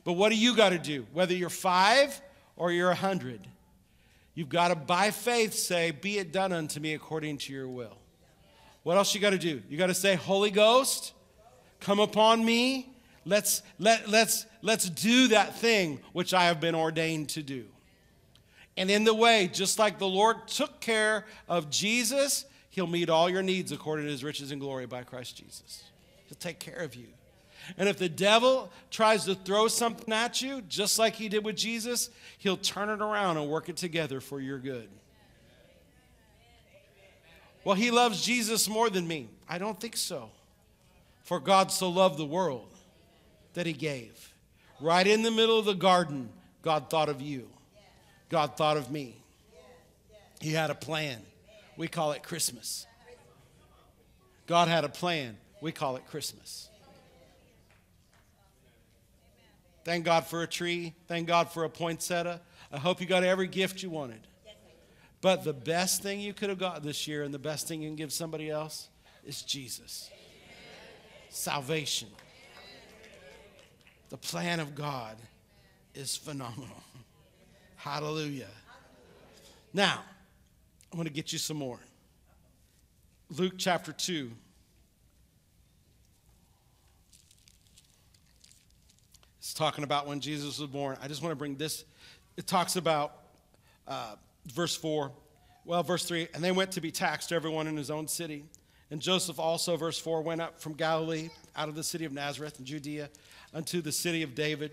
But 0.04 0.14
what 0.14 0.30
do 0.30 0.38
you 0.38 0.56
got 0.56 0.70
to 0.70 0.78
do? 0.78 1.06
Whether 1.12 1.34
you're 1.34 1.50
5 1.50 2.22
or 2.56 2.72
you're 2.72 2.88
a 2.88 2.94
100, 2.94 3.46
you've 4.34 4.48
got 4.48 4.68
to 4.68 4.74
by 4.74 5.10
faith 5.10 5.52
say, 5.52 5.90
"Be 5.90 6.16
it 6.16 6.32
done 6.32 6.50
unto 6.50 6.80
me 6.80 6.94
according 6.94 7.36
to 7.38 7.52
your 7.52 7.68
will." 7.68 7.98
What 8.84 8.96
else 8.96 9.14
you 9.14 9.20
got 9.20 9.30
to 9.30 9.38
do? 9.38 9.62
You 9.68 9.76
got 9.76 9.88
to 9.88 9.94
say, 9.94 10.14
Holy 10.14 10.50
Ghost, 10.50 11.12
come 11.78 12.00
upon 12.00 12.42
me. 12.42 12.88
Let's, 13.26 13.62
let, 13.78 14.08
let's, 14.08 14.46
let's 14.62 14.88
do 14.88 15.28
that 15.28 15.56
thing 15.56 16.00
which 16.14 16.32
I 16.32 16.44
have 16.44 16.58
been 16.58 16.74
ordained 16.74 17.28
to 17.30 17.42
do. 17.42 17.66
And 18.76 18.90
in 18.90 19.04
the 19.04 19.14
way, 19.14 19.50
just 19.52 19.78
like 19.78 19.98
the 19.98 20.08
Lord 20.08 20.48
took 20.48 20.80
care 20.80 21.26
of 21.46 21.70
Jesus, 21.70 22.46
He'll 22.72 22.86
meet 22.86 23.10
all 23.10 23.28
your 23.28 23.42
needs 23.42 23.70
according 23.70 24.06
to 24.06 24.10
His 24.10 24.24
riches 24.24 24.50
and 24.50 24.58
glory 24.60 24.86
by 24.86 25.02
Christ 25.02 25.36
Jesus. 25.36 25.84
He'll 26.26 26.38
take 26.38 26.58
care 26.58 26.78
of 26.78 26.94
you. 26.94 27.08
And 27.76 27.86
if 27.86 27.98
the 27.98 28.08
devil 28.08 28.72
tries 28.90 29.26
to 29.26 29.34
throw 29.34 29.68
something 29.68 30.12
at 30.12 30.40
you, 30.40 30.62
just 30.62 30.98
like 30.98 31.14
he 31.14 31.28
did 31.28 31.44
with 31.44 31.54
Jesus, 31.54 32.08
he'll 32.38 32.56
turn 32.56 32.88
it 32.88 33.00
around 33.00 33.36
and 33.36 33.48
work 33.48 33.68
it 33.68 33.76
together 33.76 34.20
for 34.20 34.40
your 34.40 34.58
good. 34.58 34.88
Well, 37.62 37.76
he 37.76 37.90
loves 37.90 38.24
Jesus 38.24 38.68
more 38.70 38.90
than 38.90 39.06
me. 39.06 39.28
I 39.46 39.58
don't 39.58 39.78
think 39.78 39.96
so. 39.96 40.30
For 41.24 41.38
God 41.38 41.70
so 41.70 41.90
loved 41.90 42.18
the 42.18 42.24
world 42.24 42.68
that 43.52 43.66
he 43.66 43.74
gave. 43.74 44.32
Right 44.80 45.06
in 45.06 45.22
the 45.22 45.30
middle 45.30 45.58
of 45.58 45.66
the 45.66 45.74
garden, 45.74 46.30
God 46.62 46.90
thought 46.90 47.10
of 47.10 47.20
you. 47.20 47.48
God 48.30 48.56
thought 48.56 48.78
of 48.78 48.90
me. 48.90 49.22
He 50.40 50.52
had 50.52 50.70
a 50.70 50.74
plan. 50.74 51.22
We 51.76 51.88
call 51.88 52.12
it 52.12 52.22
Christmas. 52.22 52.86
God 54.46 54.68
had 54.68 54.84
a 54.84 54.88
plan. 54.88 55.36
We 55.60 55.72
call 55.72 55.96
it 55.96 56.06
Christmas. 56.06 56.68
Thank 59.84 60.04
God 60.04 60.26
for 60.26 60.42
a 60.42 60.46
tree. 60.46 60.94
Thank 61.08 61.26
God 61.26 61.50
for 61.50 61.64
a 61.64 61.68
poinsettia. 61.68 62.40
I 62.70 62.78
hope 62.78 63.00
you 63.00 63.06
got 63.06 63.24
every 63.24 63.48
gift 63.48 63.82
you 63.82 63.90
wanted. 63.90 64.20
But 65.20 65.44
the 65.44 65.52
best 65.52 66.02
thing 66.02 66.20
you 66.20 66.32
could 66.32 66.50
have 66.50 66.58
got 66.58 66.82
this 66.82 67.06
year 67.06 67.22
and 67.22 67.32
the 67.32 67.38
best 67.38 67.68
thing 67.68 67.82
you 67.82 67.88
can 67.88 67.96
give 67.96 68.12
somebody 68.12 68.50
else 68.50 68.88
is 69.24 69.42
Jesus. 69.42 70.10
Salvation. 71.30 72.08
The 74.10 74.16
plan 74.16 74.60
of 74.60 74.74
God 74.74 75.16
is 75.94 76.16
phenomenal. 76.16 76.82
Hallelujah. 77.76 78.50
Now, 79.72 80.02
I'm 80.92 80.98
going 80.98 81.08
to 81.08 81.12
get 81.12 81.32
you 81.32 81.38
some 81.38 81.56
more. 81.56 81.78
Luke 83.30 83.54
chapter 83.56 83.92
2. 83.92 84.30
It's 89.38 89.54
talking 89.54 89.84
about 89.84 90.06
when 90.06 90.20
Jesus 90.20 90.58
was 90.58 90.68
born. 90.68 90.98
I 91.02 91.08
just 91.08 91.22
want 91.22 91.32
to 91.32 91.36
bring 91.36 91.56
this. 91.56 91.86
It 92.36 92.46
talks 92.46 92.76
about 92.76 93.14
uh, 93.88 94.16
verse 94.52 94.76
4. 94.76 95.10
Well, 95.64 95.82
verse 95.82 96.04
3 96.04 96.28
and 96.34 96.44
they 96.44 96.52
went 96.52 96.72
to 96.72 96.82
be 96.82 96.90
taxed, 96.90 97.32
everyone 97.32 97.66
in 97.68 97.76
his 97.76 97.90
own 97.90 98.06
city. 98.06 98.44
And 98.90 99.00
Joseph 99.00 99.38
also, 99.38 99.78
verse 99.78 99.98
4, 99.98 100.20
went 100.20 100.42
up 100.42 100.60
from 100.60 100.74
Galilee, 100.74 101.30
out 101.56 101.70
of 101.70 101.74
the 101.74 101.84
city 101.84 102.04
of 102.04 102.12
Nazareth 102.12 102.58
in 102.58 102.66
Judea, 102.66 103.08
unto 103.54 103.80
the 103.80 103.92
city 103.92 104.22
of 104.22 104.34
David, 104.34 104.72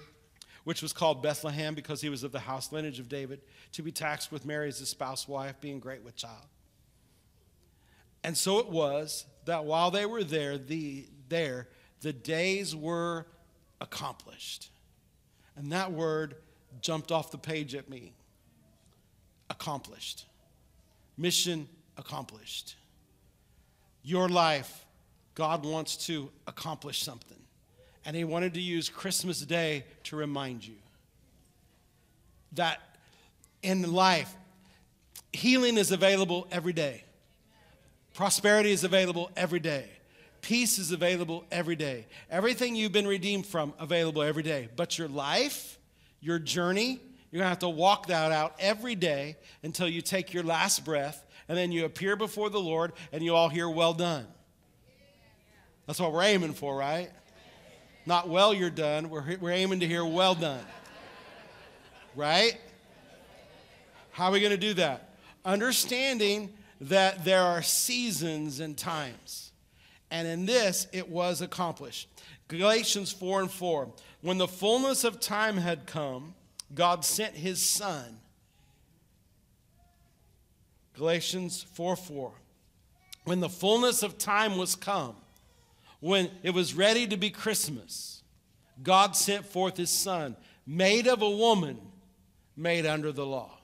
which 0.70 0.84
was 0.84 0.94
called 0.94 1.24
Bethlehem, 1.24 1.74
because 1.74 2.00
he 2.00 2.10
was 2.10 2.24
of 2.24 2.32
the 2.32 2.38
house 2.38 2.72
lineage 2.72 3.00
of 3.00 3.10
David, 3.10 3.42
to 3.72 3.82
be 3.82 3.92
taxed 3.92 4.32
with 4.32 4.46
Mary 4.46 4.68
as 4.68 4.78
his 4.78 4.88
spouse 4.88 5.28
wife, 5.28 5.60
being 5.60 5.80
great 5.80 6.04
with 6.04 6.16
child. 6.16 6.46
And 8.24 8.38
so 8.38 8.60
it 8.60 8.70
was 8.70 9.26
that 9.46 9.66
while 9.66 9.90
they 9.90 10.06
were 10.06 10.24
there, 10.24 10.60
the, 10.60 11.08
there, 11.28 11.70
the 12.02 12.14
days 12.14 12.76
were 12.76 13.26
accomplished. 13.82 14.70
And 15.56 15.72
that 15.72 15.92
word 15.92 16.36
jumped 16.82 17.12
off 17.12 17.32
the 17.32 17.40
page 17.40 17.74
at 17.74 17.90
me. 17.90 18.14
Accomplished. 19.50 20.26
Mission 21.18 21.68
accomplished. 21.98 22.76
Your 24.04 24.30
life, 24.30 24.86
God 25.34 25.66
wants 25.66 26.06
to 26.06 26.30
accomplish 26.46 27.02
something. 27.02 27.39
And 28.06 28.16
He 28.16 28.24
wanted 28.24 28.54
to 28.56 28.62
use 28.62 28.90
Christmas 28.90 29.42
Day 29.42 29.86
to 30.06 30.16
remind 30.16 30.66
you 30.66 30.76
that 32.54 32.80
in 33.62 33.92
life, 33.92 34.34
healing 35.32 35.78
is 35.78 35.92
available 35.92 36.48
every 36.52 36.74
day. 36.74 37.04
Prosperity 38.14 38.72
is 38.72 38.84
available 38.84 39.32
every 39.36 39.60
day. 39.60 39.88
Peace 40.42 40.80
is 40.80 40.92
available 40.92 41.46
every 41.52 41.76
day. 41.76 42.06
Everything 42.30 42.76
you've 42.76 42.92
been 42.92 43.08
redeemed 43.08 43.46
from, 43.46 43.74
available 43.80 44.22
every 44.22 44.44
day. 44.44 44.70
But 44.76 44.98
your 44.98 45.08
life, 45.08 45.78
your 46.22 46.40
journey, 46.40 47.02
you're 47.32 47.40
going 47.40 47.46
to 47.46 47.50
have 47.50 47.60
to 47.60 47.70
walk 47.70 48.08
that 48.08 48.32
out 48.32 48.56
every 48.60 48.96
day 48.96 49.36
until 49.64 49.88
you 49.88 50.02
take 50.02 50.34
your 50.34 50.44
last 50.44 50.84
breath 50.86 51.26
and 51.48 51.58
then 51.58 51.72
you 51.72 51.86
appear 51.86 52.16
before 52.16 52.50
the 52.50 52.60
Lord 52.60 52.94
and 53.12 53.24
you 53.24 53.36
all 53.36 53.50
hear, 53.50 53.70
Well 53.70 53.94
done. 53.94 54.26
That's 55.86 56.00
what 56.00 56.14
we're 56.14 56.24
aiming 56.24 56.54
for, 56.54 56.76
right? 56.76 57.10
Not 58.10 58.28
well, 58.28 58.56
you're 58.56 58.72
done. 58.72 59.12
We're, 59.12 59.38
we're 59.40 59.52
aiming 59.52 59.82
to 59.82 59.88
hear, 59.88 60.04
Well 60.04 60.34
done. 60.34 60.66
Right? 62.16 62.58
How 64.10 64.26
are 64.26 64.32
we 64.32 64.40
going 64.40 64.50
to 64.50 64.58
do 64.58 64.74
that? 64.74 65.14
Understanding 65.46 66.50
that 66.82 67.24
there 67.24 67.44
are 67.44 67.62
seasons 67.62 68.62
and 68.62 68.76
times. 68.76 69.52
And 70.10 70.28
in 70.28 70.48
this, 70.48 70.88
it 70.92 71.08
was 71.08 71.42
accomplished. 71.42 72.10
Galatians 72.48 73.12
4 73.12 73.42
and 73.42 73.52
4. 73.52 73.94
When 74.22 74.40
the 74.40 74.48
fullness 74.48 75.04
of 75.04 75.20
time 75.20 75.58
had 75.58 75.86
come, 75.86 76.34
God 76.74 77.06
sent 77.06 77.36
his 77.36 77.62
son. 77.62 78.22
Galatians 80.96 81.62
4 81.76 81.96
4. 81.96 82.32
When 83.26 83.40
the 83.40 83.50
fullness 83.50 84.02
of 84.02 84.18
time 84.18 84.58
was 84.58 84.76
come, 84.76 85.16
when 86.00 86.30
it 86.44 86.52
was 86.52 86.74
ready 86.74 87.08
to 87.08 87.18
be 87.18 87.30
Christmas, 87.30 88.24
God 88.82 89.16
sent 89.16 89.46
forth 89.46 89.78
his 89.78 89.90
son, 89.90 90.36
made 90.66 91.08
of 91.08 91.22
a 91.22 91.30
woman, 91.30 91.80
made 92.56 92.86
under 92.86 93.12
the 93.12 93.26
law 93.26 93.60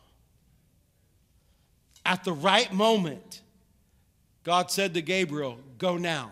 at 2.05 2.23
the 2.23 2.33
right 2.33 2.71
moment, 2.71 3.41
God 4.43 4.69
said 4.69 4.93
to 4.93 5.01
Gabriel, 5.01 5.57
Go 5.77 5.97
now. 5.97 6.31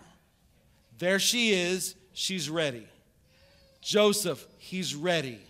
There 0.98 1.18
she 1.18 1.52
is, 1.52 1.96
she's 2.12 2.48
ready. 2.48 2.86
Joseph, 3.80 4.46
he's 4.56 4.94
ready. 4.94 5.40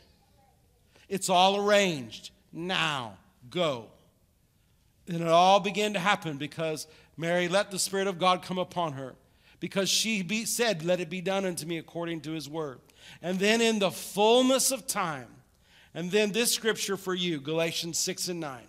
It's 1.09 1.29
all 1.29 1.57
arranged. 1.69 2.31
Now, 2.53 3.19
go. 3.51 3.87
And 5.07 5.21
it 5.21 5.29
all 5.29 5.61
began 5.61 5.93
to 5.93 5.99
happen 5.99 6.39
because 6.39 6.87
Mary 7.17 7.47
let 7.47 7.71
the 7.71 7.79
Spirit 7.79 8.07
of 8.07 8.19
God 8.19 8.43
come 8.43 8.59
upon 8.59 8.95
her 8.95 9.15
because 9.65 9.89
she 9.89 10.21
be, 10.21 10.45
said, 10.45 10.85
Let 10.85 11.01
it 11.01 11.09
be 11.09 11.23
done 11.23 11.47
unto 11.47 11.65
me 11.65 11.79
according 11.79 12.21
to 12.21 12.33
his 12.33 12.51
word. 12.51 12.81
And 13.23 13.39
then 13.39 13.63
in 13.63 13.79
the 13.79 13.91
fullness 13.91 14.71
of 14.71 14.87
time, 14.87 15.29
and 15.95 16.11
then 16.11 16.33
this 16.33 16.53
scripture 16.53 16.99
for 16.99 17.15
you, 17.15 17.41
Galatians 17.41 17.97
6 17.97 18.29
and 18.29 18.41
9. 18.41 18.61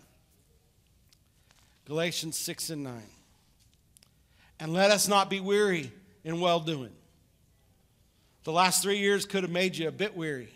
Galatians 1.84 2.38
6 2.38 2.70
and 2.70 2.86
9. 2.86 2.94
And 4.62 4.72
let 4.72 4.90
us 4.90 5.10
not 5.10 5.30
be 5.30 5.42
weary 5.42 5.92
in 6.24 6.40
well 6.40 6.62
doing. 6.62 6.94
The 8.46 8.54
last 8.54 8.82
three 8.82 9.00
years 9.00 9.26
could 9.26 9.44
have 9.44 9.52
made 9.52 9.76
you 9.76 9.90
a 9.90 9.92
bit 9.92 10.16
weary, 10.16 10.54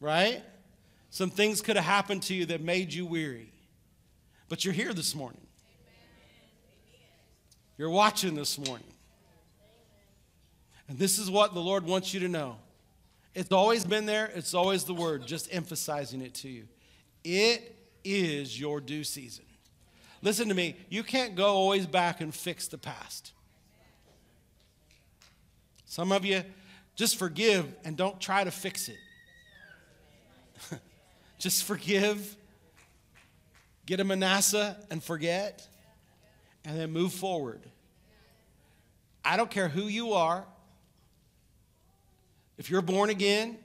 right? 0.00 0.42
Some 1.08 1.30
things 1.30 1.62
could 1.62 1.76
have 1.76 1.86
happened 1.86 2.24
to 2.24 2.34
you 2.34 2.44
that 2.44 2.60
made 2.60 2.92
you 2.92 3.06
weary. 3.06 3.54
But 4.50 4.66
you're 4.66 4.74
here 4.74 4.92
this 4.92 5.14
morning. 5.14 5.46
You're 7.80 7.88
watching 7.88 8.34
this 8.34 8.58
morning. 8.58 8.92
And 10.86 10.98
this 10.98 11.18
is 11.18 11.30
what 11.30 11.54
the 11.54 11.60
Lord 11.60 11.86
wants 11.86 12.12
you 12.12 12.20
to 12.20 12.28
know. 12.28 12.58
It's 13.34 13.52
always 13.52 13.86
been 13.86 14.04
there, 14.04 14.30
it's 14.34 14.52
always 14.52 14.84
the 14.84 14.92
word, 14.92 15.26
just 15.26 15.48
emphasizing 15.50 16.20
it 16.20 16.34
to 16.34 16.50
you. 16.50 16.68
It 17.24 17.74
is 18.04 18.60
your 18.60 18.82
due 18.82 19.02
season. 19.02 19.46
Listen 20.20 20.46
to 20.48 20.54
me, 20.54 20.76
you 20.90 21.02
can't 21.02 21.34
go 21.34 21.46
always 21.46 21.86
back 21.86 22.20
and 22.20 22.34
fix 22.34 22.68
the 22.68 22.76
past. 22.76 23.32
Some 25.86 26.12
of 26.12 26.22
you 26.26 26.42
just 26.96 27.16
forgive 27.16 27.66
and 27.82 27.96
don't 27.96 28.20
try 28.20 28.44
to 28.44 28.50
fix 28.50 28.90
it. 28.90 28.98
just 31.38 31.64
forgive, 31.64 32.36
get 33.86 34.00
a 34.00 34.04
Manasseh 34.04 34.76
and 34.90 35.02
forget, 35.02 35.66
and 36.64 36.78
then 36.78 36.92
move 36.92 37.12
forward. 37.12 37.60
I 39.24 39.36
don't 39.36 39.50
care 39.50 39.68
who 39.68 39.82
you 39.82 40.12
are. 40.12 40.44
If 42.58 42.70
you're 42.70 42.82
born 42.82 43.10
again, 43.10 43.58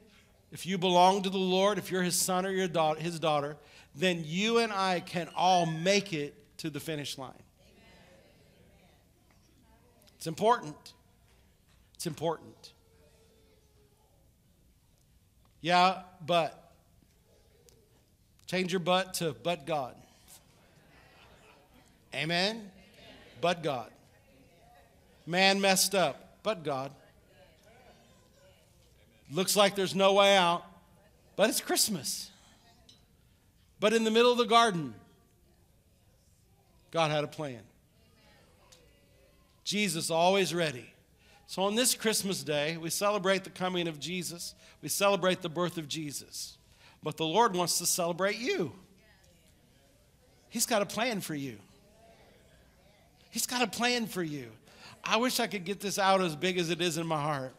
if 0.51 0.65
you 0.65 0.77
belong 0.77 1.23
to 1.23 1.29
the 1.29 1.37
Lord, 1.37 1.77
if 1.77 1.91
you're 1.91 2.03
his 2.03 2.15
son 2.15 2.45
or 2.45 2.51
your 2.51 2.67
daughter, 2.67 2.99
his 2.99 3.19
daughter, 3.19 3.57
then 3.93 4.23
you 4.25 4.59
and 4.59 4.71
I 4.71 5.01
can 5.01 5.29
all 5.35 5.65
make 5.65 6.13
it 6.13 6.33
to 6.59 6.69
the 6.69 6.79
finish 6.79 7.17
line. 7.17 7.33
It's 10.17 10.27
important. 10.27 10.93
It's 11.95 12.07
important. 12.07 12.73
Yeah, 15.61 16.03
but 16.25 16.73
change 18.47 18.71
your 18.71 18.79
butt 18.79 19.15
to 19.15 19.35
but 19.43 19.65
God. 19.65 19.95
Amen? 22.13 22.55
Amen. 22.55 22.71
But 23.41 23.63
God. 23.63 23.91
Man 25.25 25.59
messed 25.59 25.95
up, 25.95 26.37
but 26.43 26.63
God. 26.63 26.91
Looks 29.31 29.55
like 29.55 29.75
there's 29.75 29.95
no 29.95 30.13
way 30.13 30.37
out, 30.37 30.63
but 31.35 31.49
it's 31.49 31.61
Christmas. 31.61 32.29
But 33.79 33.93
in 33.93 34.03
the 34.03 34.11
middle 34.11 34.31
of 34.31 34.37
the 34.37 34.45
garden, 34.45 34.93
God 36.91 37.11
had 37.11 37.23
a 37.23 37.27
plan. 37.27 37.59
Jesus 39.63 40.11
always 40.11 40.53
ready. 40.53 40.93
So 41.47 41.63
on 41.63 41.75
this 41.75 41.95
Christmas 41.95 42.43
day, 42.43 42.77
we 42.77 42.89
celebrate 42.89 43.43
the 43.43 43.49
coming 43.49 43.87
of 43.87 43.99
Jesus. 43.99 44.55
We 44.81 44.89
celebrate 44.89 45.41
the 45.41 45.49
birth 45.49 45.77
of 45.77 45.87
Jesus. 45.87 46.57
But 47.03 47.17
the 47.17 47.25
Lord 47.25 47.55
wants 47.55 47.79
to 47.79 47.85
celebrate 47.85 48.37
you. 48.37 48.71
He's 50.49 50.65
got 50.65 50.81
a 50.81 50.85
plan 50.85 51.21
for 51.21 51.35
you. 51.35 51.57
He's 53.35 53.45
got 53.45 53.61
a 53.61 53.67
plan 53.67 54.05
for 54.05 54.23
you. 54.23 54.49
I 55.03 55.17
wish 55.17 55.41
I 55.41 55.47
could 55.47 55.65
get 55.65 55.81
this 55.81 55.99
out 55.99 56.21
as 56.21 56.37
big 56.37 56.57
as 56.57 56.69
it 56.69 56.79
is 56.79 56.97
in 56.97 57.05
my 57.05 57.21
heart. 57.21 57.53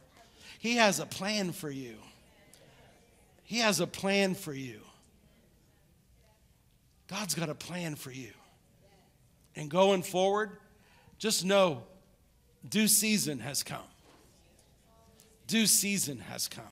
He 0.59 0.77
has 0.77 1.01
a 1.01 1.05
plan 1.05 1.53
for 1.53 1.68
you. 1.68 1.97
He 3.45 3.59
has 3.59 3.79
a 3.79 3.87
plan 3.87 4.35
for 4.35 4.55
you. 4.55 4.81
God's 7.09 7.35
got 7.35 7.51
a 7.51 7.55
plan 7.55 7.95
for 7.95 8.11
you. 8.11 8.31
And 9.55 9.70
going 9.70 10.03
forward, 10.03 10.53
just 11.18 11.45
know 11.45 11.83
due 12.66 12.89
season 12.89 13.41
has 13.41 13.62
come. 13.62 13.85
Due 15.47 15.66
season 15.66 16.20
has 16.20 16.49
come. 16.49 16.64